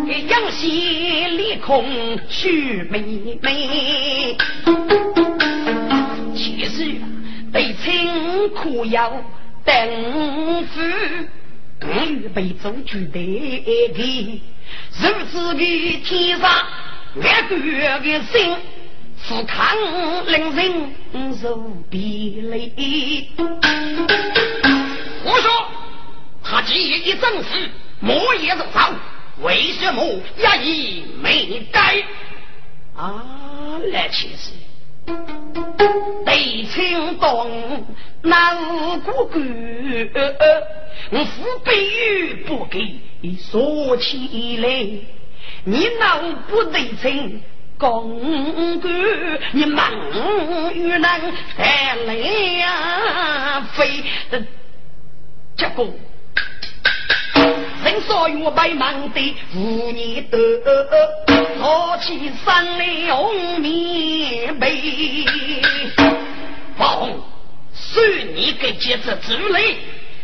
[0.08, 1.86] 一阳喜里空
[2.28, 4.36] 虚美美
[6.34, 6.96] 其实
[7.54, 9.12] 被清苦要
[9.64, 11.30] 等死
[11.88, 13.20] 我预备做主的
[13.94, 14.42] 的，
[15.00, 16.50] 如此的天上
[17.22, 18.58] 爱国的心，
[19.18, 19.76] 富康
[20.26, 20.64] 令人
[21.40, 21.56] 受
[21.90, 22.74] 疲累。
[25.24, 25.52] 我说，
[26.44, 27.50] 他既一政府，
[28.00, 28.94] 莫也走早，
[29.42, 30.04] 为什么
[30.38, 32.04] 也已没改？
[32.96, 33.22] 啊，
[33.92, 34.52] 来其实。
[36.26, 37.86] 北青东
[38.22, 39.42] 南古关，
[41.12, 43.00] 我父辈玉不给
[43.38, 44.70] 说起来，
[45.64, 47.42] 你闹不得成
[47.78, 48.94] 公关，
[49.54, 49.92] 你忙
[50.74, 51.22] 与难
[51.58, 54.04] 带来呀，非
[55.56, 55.88] 结果。
[57.96, 60.38] 人少我百忙的无你得，
[61.58, 65.26] 坐起三里红棉被。
[66.78, 67.10] 王，
[67.74, 69.78] 是你给接着主累，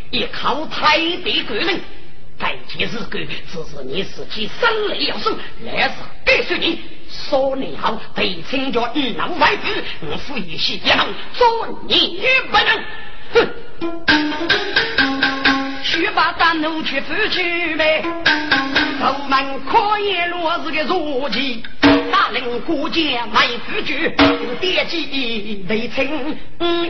[0.09, 1.79] 也靠太的个人。
[2.37, 5.31] 该件事个只是你自己生来要受，
[5.63, 5.95] 来是
[6.25, 11.47] 该说你说你好，被请叫一能外子，我负一些也能做
[11.87, 12.83] 你不能，
[13.33, 15.10] 哼。
[15.91, 18.01] 去把大奴去扶去呗，
[19.01, 21.61] 后门可以落日的弱鸡，
[22.09, 24.15] 大人过节没扶去，
[24.61, 26.37] 爹鸡得称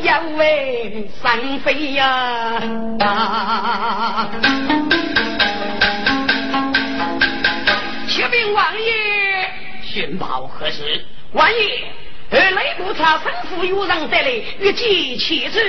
[0.04, 2.62] 要为三飞呀！
[8.08, 9.50] 启禀王爷，
[9.82, 11.04] 寻宝何事？
[11.34, 11.92] 王爷，
[12.30, 14.30] 二雷不差吩咐有人带来
[14.60, 15.60] 玉姬妻子。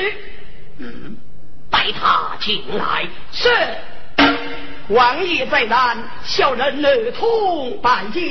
[0.77, 1.17] 嗯。
[1.73, 3.05] 带他进来。
[3.33, 3.49] 是，
[4.89, 8.23] 王爷在南，小人儿童拜见。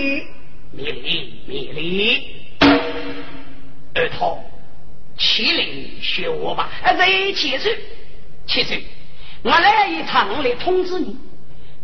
[0.72, 2.38] 免礼，免礼。
[3.94, 4.42] 儿童，
[5.18, 5.66] 起来
[6.02, 6.70] 学我吧。
[6.84, 7.78] 哎，对，起实，
[8.48, 8.82] 起实。
[9.42, 11.18] 我来一趟来通知你。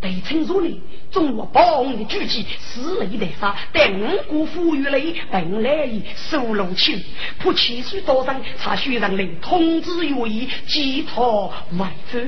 [0.08, 0.82] 对称说呢，
[1.12, 7.03] 中我帮的举起死雷的杀，但五谷富裕雷本来已收拢起，
[7.39, 12.20] 不七岁多生，才需人来通知愿意寄托外出。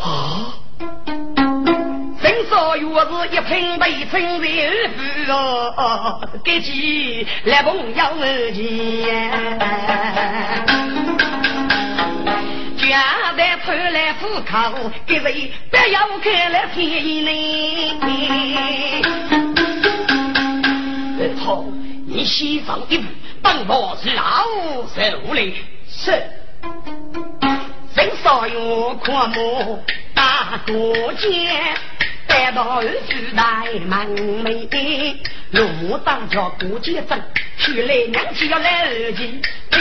[0.00, 0.54] 啊！
[2.22, 9.58] 人说少月是一喷被称为二夫哦，给起来朋友儿钱，
[13.66, 17.30] 后来虎口，给谁不要开了天呢？
[21.44, 21.64] 好，
[22.06, 23.04] 你先上一步，
[23.42, 24.46] 帮我老
[24.86, 25.56] 手里
[25.90, 26.12] 是。
[27.96, 29.82] 人少有阔目
[30.14, 31.52] 大过肩，
[32.28, 34.14] 待到二叔大门
[34.44, 35.16] 楣，
[35.50, 37.20] 路当叫过街镇，
[37.58, 39.28] 去来娘亲要来二姐，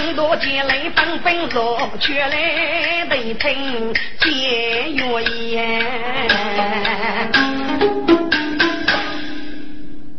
[0.05, 6.29] 听到见来纷纷说，却来得称结缘。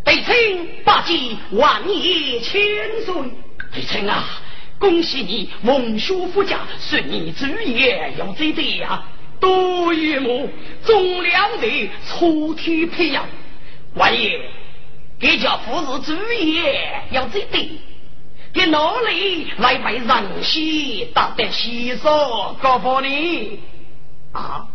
[0.04, 0.34] 得称
[0.84, 1.14] 八戒
[1.52, 2.60] 万年千
[3.04, 3.14] 岁，
[3.72, 4.24] 得称啊！
[4.76, 9.04] 恭喜你蒙叔富家，顺你主业有这呀！
[9.38, 10.50] 多一母
[10.84, 13.24] 终了的出天培养，
[13.94, 14.40] 王爷
[15.20, 17.46] 给家父子主业有这，
[18.56, 23.60] 给哪里来为人妻打得稀少高房呢？
[24.32, 24.66] 啊，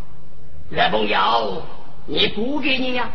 [0.70, 1.64] 来朋友，
[2.06, 3.10] 你不给你呀？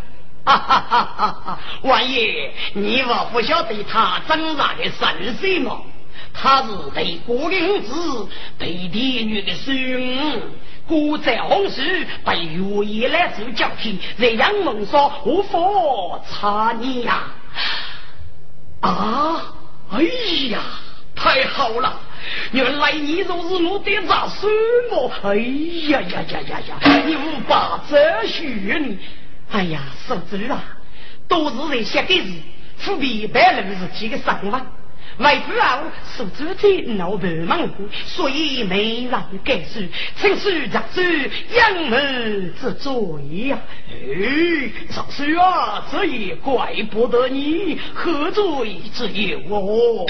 [0.44, 1.58] 哈哈哈哈哈！
[1.82, 5.78] 王爷，你我不晓得他长大的身世吗？
[6.32, 10.42] 他是对国人子，对帝女的孙，
[10.86, 15.58] 故在红时被月夜来做交替，在阳梦上无法
[16.28, 17.24] 查你呀！
[18.80, 19.54] 啊，
[19.91, 20.03] 哎
[20.51, 20.62] 呀，
[21.14, 22.01] 太好了！
[22.53, 24.53] 原来你就是我的杂孙
[24.91, 25.11] 么？
[25.22, 25.37] 哎
[25.91, 27.03] 呀呀呀呀呀！
[27.07, 28.45] 你无法遮许
[29.51, 30.62] 哎呀，嫂子啊，
[31.28, 32.32] 都是人写的字，
[32.84, 34.66] 不比白人是几个上万。
[35.18, 35.82] 为父啊，
[36.16, 37.68] 受主在闹白忙，
[38.04, 39.10] 所以没人
[39.42, 39.82] 敢说，
[40.16, 42.92] 请恕家主养儿之罪
[43.48, 43.58] 呀！
[43.90, 48.44] 哎，少叔啊，这也怪不得你，何罪
[48.92, 50.06] 之有哦？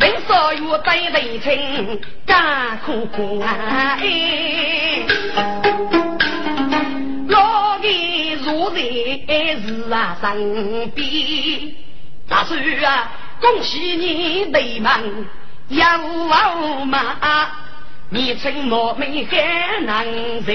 [0.00, 3.98] 人少月待得清，干苦苦啊！
[4.00, 4.06] 是
[9.90, 11.74] 啊，身边
[12.28, 15.26] 大叔啊，恭喜你对门
[15.68, 17.50] 有福嘛！
[18.10, 20.54] 你沉默没还能在，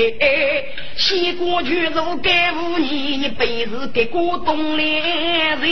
[0.98, 5.68] 西瓜全肉干五年，你辈子给过冬连人。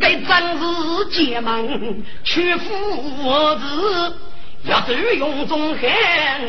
[0.00, 0.64] 该真是
[1.12, 4.16] 结盟去父子，
[4.64, 6.40] 要走用中汉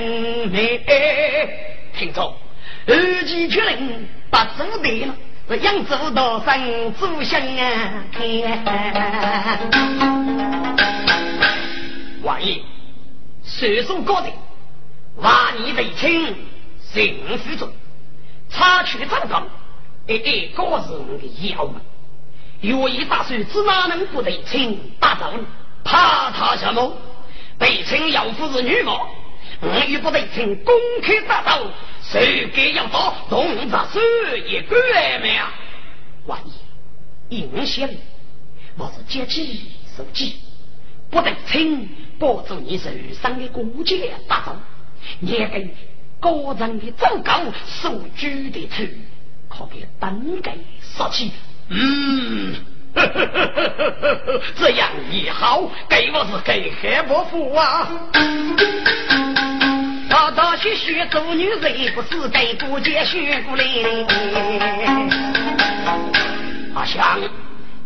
[0.52, 0.82] 美。
[1.96, 2.36] 听着，
[2.88, 5.16] 二级确认把做对了，
[5.50, 8.04] 是扬州道上祖相啊！
[12.22, 12.62] 王爷，
[13.44, 14.30] 岁数高的，
[15.16, 16.36] 万年得清，
[16.80, 17.74] 幸福中，
[18.50, 19.42] 插曲长高，
[20.08, 21.82] 一一个人的妖门，
[22.62, 25.32] 若一大岁，只哪能不得清大招？
[25.84, 26.96] 怕他什么？
[27.58, 29.10] 得清要夫是女貌。
[29.62, 31.62] 我也不得请公开大道，
[32.02, 34.00] 谁敢要到动着手
[34.38, 34.76] 一个
[35.22, 35.54] 没啊？
[36.26, 36.40] 万
[37.30, 37.98] 一应下里，
[38.78, 40.36] 我是接机手机，
[41.10, 41.88] 不得请
[42.20, 42.90] 保住你手
[43.22, 44.56] 上的国界大道，
[45.22, 45.74] 也给
[46.20, 46.30] 个
[46.60, 48.84] 人的糟糕所居的处，
[49.48, 50.52] 可给登给
[50.82, 51.32] 杀气。
[51.70, 52.56] 嗯，
[54.56, 57.90] 这样也好，给我是给黑伯父啊。
[60.16, 63.66] 道道学学做女人，不是给过节学过来。
[66.74, 67.20] 阿香，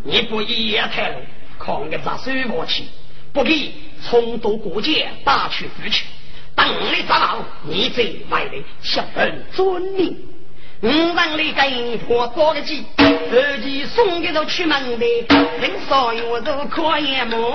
[0.04, 1.16] 你不一夜太路，
[1.58, 2.88] 看个杂水武器，
[3.34, 3.74] 不给
[4.08, 6.06] 重夺过界，打去夫去。
[6.54, 8.52] 等你长老，你再买来
[8.84, 10.16] 小人遵命。
[10.82, 15.06] 五让你给破包个鸡，二鸡送给都出门的，
[15.60, 17.54] 人少有都可以么？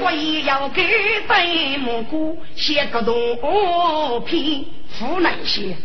[0.00, 0.82] 我也要给
[1.28, 1.46] 带
[1.78, 3.14] 蘑菇写个东
[4.24, 4.64] 片，
[4.98, 5.76] 湖南写。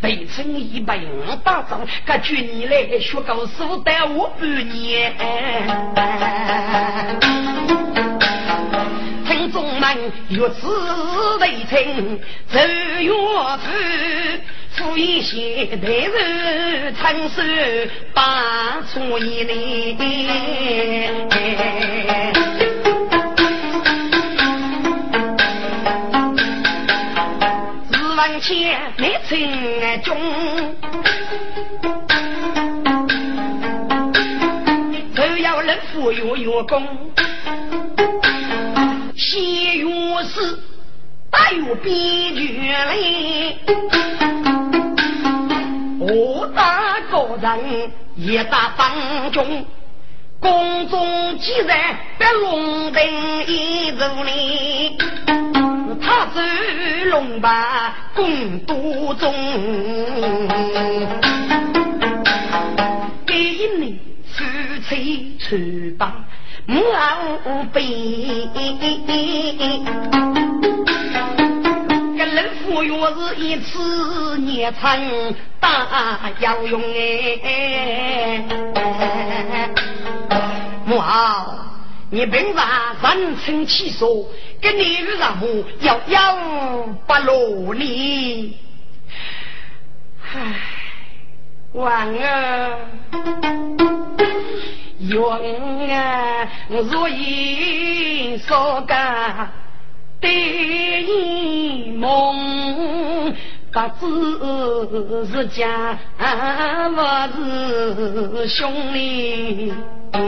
[0.00, 5.12] 北城一百五打仗，个军来学高数带我半年。
[9.26, 9.96] 听众们，
[10.28, 10.66] 越是
[11.38, 12.18] 北城
[12.48, 13.14] 走越远。
[14.78, 17.42] 富一些的人，长寿
[18.14, 19.96] 八出一年。
[27.90, 29.36] 日万钱没成
[30.04, 30.16] 中，
[35.16, 36.86] 只要人富有有功，
[39.16, 39.88] 先有
[40.22, 40.56] 事。
[41.38, 42.42] 大有边绝
[42.90, 43.56] 嘞。
[46.00, 49.64] 我打个人，一打帮中，
[50.40, 53.02] 宫中既然被龙灯
[53.46, 54.98] 一入里，
[56.02, 56.40] 他走
[57.06, 59.32] 龙吧宫都中，
[63.24, 63.34] 给
[63.78, 64.00] 你
[64.32, 64.44] 夫
[64.88, 66.16] 妻出吧。
[66.70, 67.80] 母后背，
[72.14, 75.00] 个人富裕是一次年产
[75.58, 76.78] 大要用
[77.42, 78.44] 哎。
[80.84, 81.54] 母后，
[82.10, 84.26] 你平常人称气说，
[84.60, 86.36] 跟你与丈母要要
[87.06, 88.58] 不落你。
[90.34, 90.54] 唉，
[91.72, 92.78] 晚儿。
[95.00, 99.50] 云啊，如影所感
[100.20, 103.32] 对梦，
[103.72, 106.90] 不知是家还
[107.32, 109.72] 是兄弟。
[110.10, 110.20] 哎，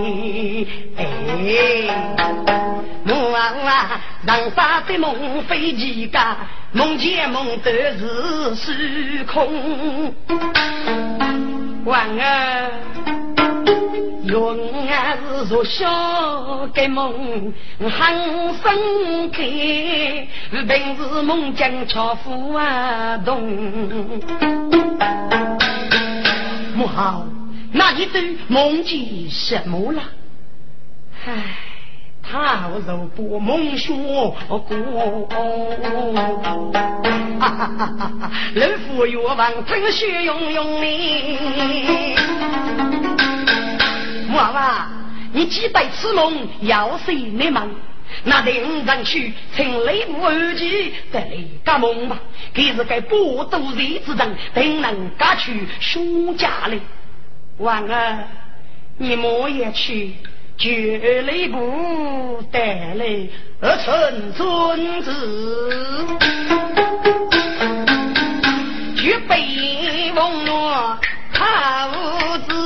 [3.02, 4.56] 梦啊，人生
[4.86, 6.36] 的梦非几家，
[6.70, 10.14] 梦见梦都是虚空。
[11.84, 12.70] 晚儿。
[14.30, 14.36] 云
[14.88, 17.90] 儿是说小个梦，很
[18.62, 23.42] 深刻，平时梦见巧妇啊动。
[26.76, 27.26] 母后，
[27.72, 30.00] 那你都梦见什么了？
[31.26, 31.32] 唉，
[32.22, 34.38] 他若不梦说过，哈
[37.40, 37.66] 哈哈
[37.98, 38.30] 哈哈！
[38.54, 42.16] 老夫越望腾血涌涌哩。
[44.32, 44.88] 娃娃，
[45.32, 47.68] 你记得此梦要谁你梦？
[48.24, 52.18] 那领人去请雷武二姐在雷家梦吧，
[52.52, 56.80] 给是个不都日之人，定能嫁去苏家里。
[57.58, 58.18] 娃儿，
[58.98, 60.14] 你莫也去，
[60.58, 63.06] 绝雷不带来
[63.60, 66.18] 二寸尊子，
[68.96, 70.98] 绝被梦落
[71.32, 72.59] 好子。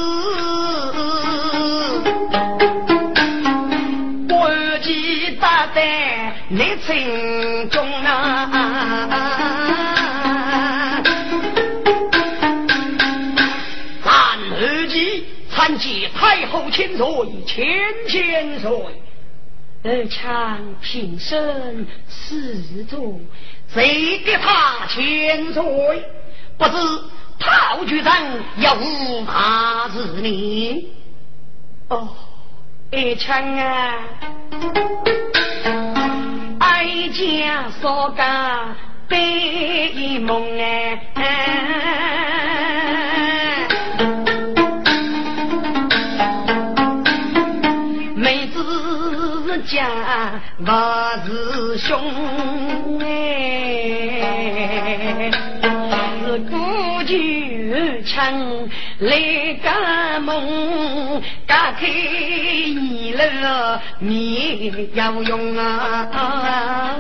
[6.47, 8.49] 你心中啊，
[14.05, 14.13] 咱
[14.53, 17.07] 二姐参见太后千岁，
[17.45, 17.67] 千
[18.07, 18.71] 千岁。
[19.83, 23.19] 二强平生四座，
[23.73, 25.63] 谁给他千岁？
[26.57, 26.77] 不知
[27.41, 28.17] 陶局长
[28.59, 30.87] 有无他子呢？
[31.95, 32.09] 哦，
[32.91, 33.95] 二强啊。
[36.59, 38.75] 哀家所感
[39.07, 41.01] 悲梦哎，
[48.17, 49.87] 妹子家
[50.59, 50.73] 不
[51.25, 52.01] 是兄
[53.01, 53.11] 哎，
[56.27, 56.57] 是孤
[57.07, 57.44] 举
[58.05, 61.23] 枪来干梦。
[61.47, 66.97] 打开一箩米要用啊！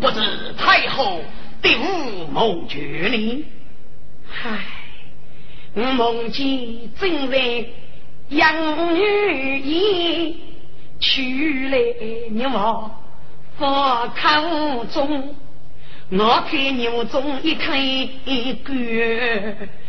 [0.00, 0.20] 不知
[0.58, 1.20] 太后
[1.62, 3.44] 对吾谋绝呢？
[4.44, 4.58] 唉，
[5.74, 7.64] 我梦见正在
[8.30, 10.36] 养女衣，
[11.00, 11.78] 取来
[12.30, 12.90] 牛毛
[13.58, 15.34] 放口中。
[16.10, 18.72] 我看牛中一看一个，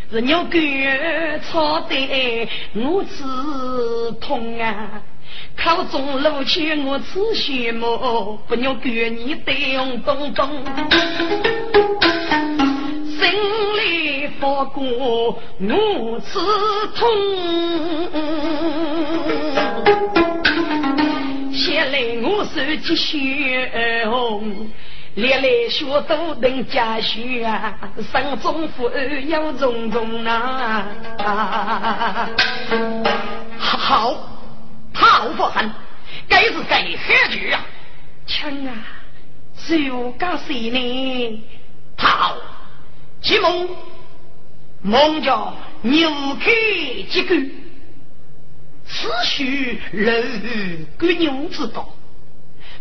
[0.09, 3.23] 是牛肝炒的我吃
[4.21, 5.03] 痛啊！
[5.57, 9.35] 口中露出我吃血沫，不牛肝你
[9.73, 10.49] 用东东，
[13.05, 13.29] 心
[13.77, 14.83] 里发过
[15.59, 16.39] 我吃
[16.95, 17.07] 痛，
[21.51, 24.71] 下来我手起血红。
[25.15, 27.79] 历来学都能家学啊，
[28.11, 30.85] 生中富有种种啊。
[33.57, 34.13] 好，
[34.93, 35.71] 好不狠，
[36.27, 37.65] 该是该何局啊？
[38.27, 38.73] 亲啊，
[39.65, 41.43] 就告谁呢？
[41.97, 42.35] 好，
[43.21, 43.69] 吉梦
[44.81, 46.09] 梦叫牛
[46.41, 46.51] 开
[47.09, 47.35] 几个，
[48.85, 50.41] 此须人
[50.99, 51.94] 与牛之道。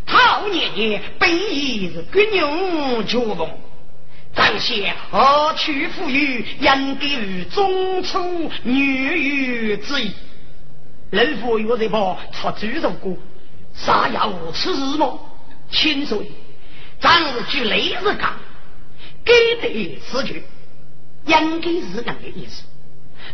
[0.06, 3.58] 陶年年本意是国牛交动，
[4.34, 10.12] 张先何去富裕，应给予中出女与之意。
[11.10, 13.16] 人夫有这把出猪肉锅，
[13.74, 15.30] 啥要此么？
[15.70, 16.30] 清水，
[17.00, 18.34] 张日举雷日刚，
[19.24, 19.32] 给
[19.62, 20.44] 得此句，
[21.26, 22.64] 应该是那个意思。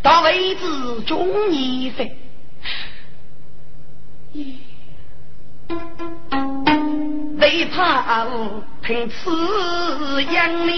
[0.03, 2.17] 到为止中年飞，
[7.41, 8.27] 为怕
[8.87, 9.31] 听此
[10.25, 10.73] 言呢，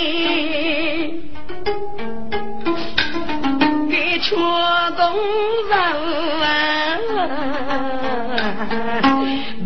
[3.90, 4.36] 给却
[4.96, 5.02] 动
[5.68, 5.76] 人，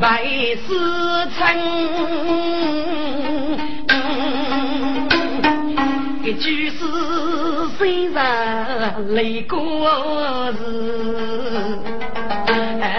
[0.01, 1.39] 为思成，
[6.25, 6.79] 一句诗。
[7.79, 9.55] 虽然泪过
[10.53, 10.59] 时，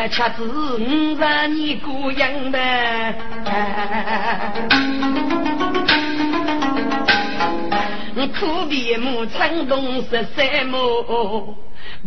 [0.09, 2.59] 却只五十你孤影的。
[8.39, 11.55] 苦比母春冬十三亩，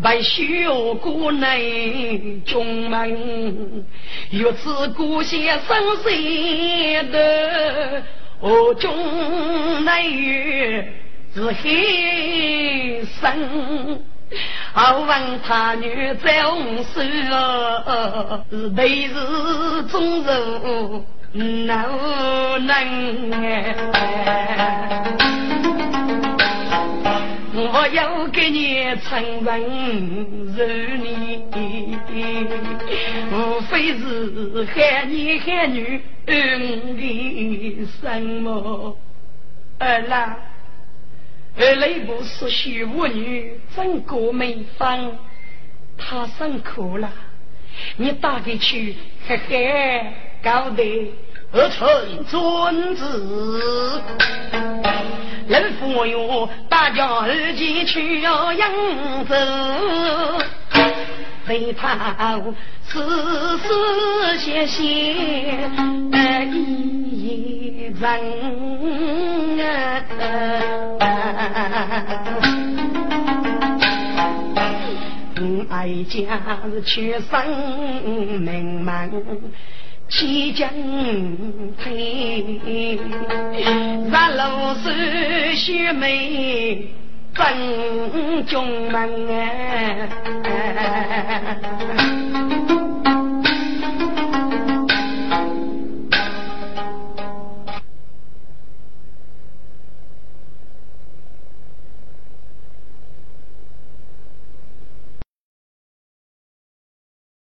[0.00, 0.68] 白雪
[1.00, 3.84] 过内中门，
[4.30, 8.02] 有此故乡生谁的？
[8.40, 10.92] 我，中南月。
[11.32, 14.02] 是黑生，
[14.72, 17.02] 好问他女在红手，
[18.50, 19.14] 是辈是
[19.90, 21.04] 中肉
[21.42, 22.76] 能能
[27.52, 29.60] 我要给你承认
[30.54, 30.58] 是
[30.98, 31.44] 你，
[33.32, 38.96] 无非是害你害女的什么
[39.80, 40.36] 儿啦。
[41.58, 45.12] 而内部是虚无女，整个美方，
[45.98, 47.10] 他辛苦了，
[47.96, 48.96] 你打给去，
[49.26, 51.12] 嘿嘿，搞得
[51.52, 54.02] 二臣尊子，
[55.48, 58.70] 人夫哟，大家二起去要扬
[59.26, 59.34] 州，
[61.48, 62.40] 为他
[62.84, 65.70] 丝丝线线
[67.10, 68.00] 一人。
[75.68, 76.18] 爱家
[76.70, 77.30] 是全身
[78.40, 79.10] 名门，
[80.08, 80.68] 七将
[81.78, 82.98] 配，
[84.12, 86.88] 咱老是学妹
[87.34, 90.08] 正中门哎。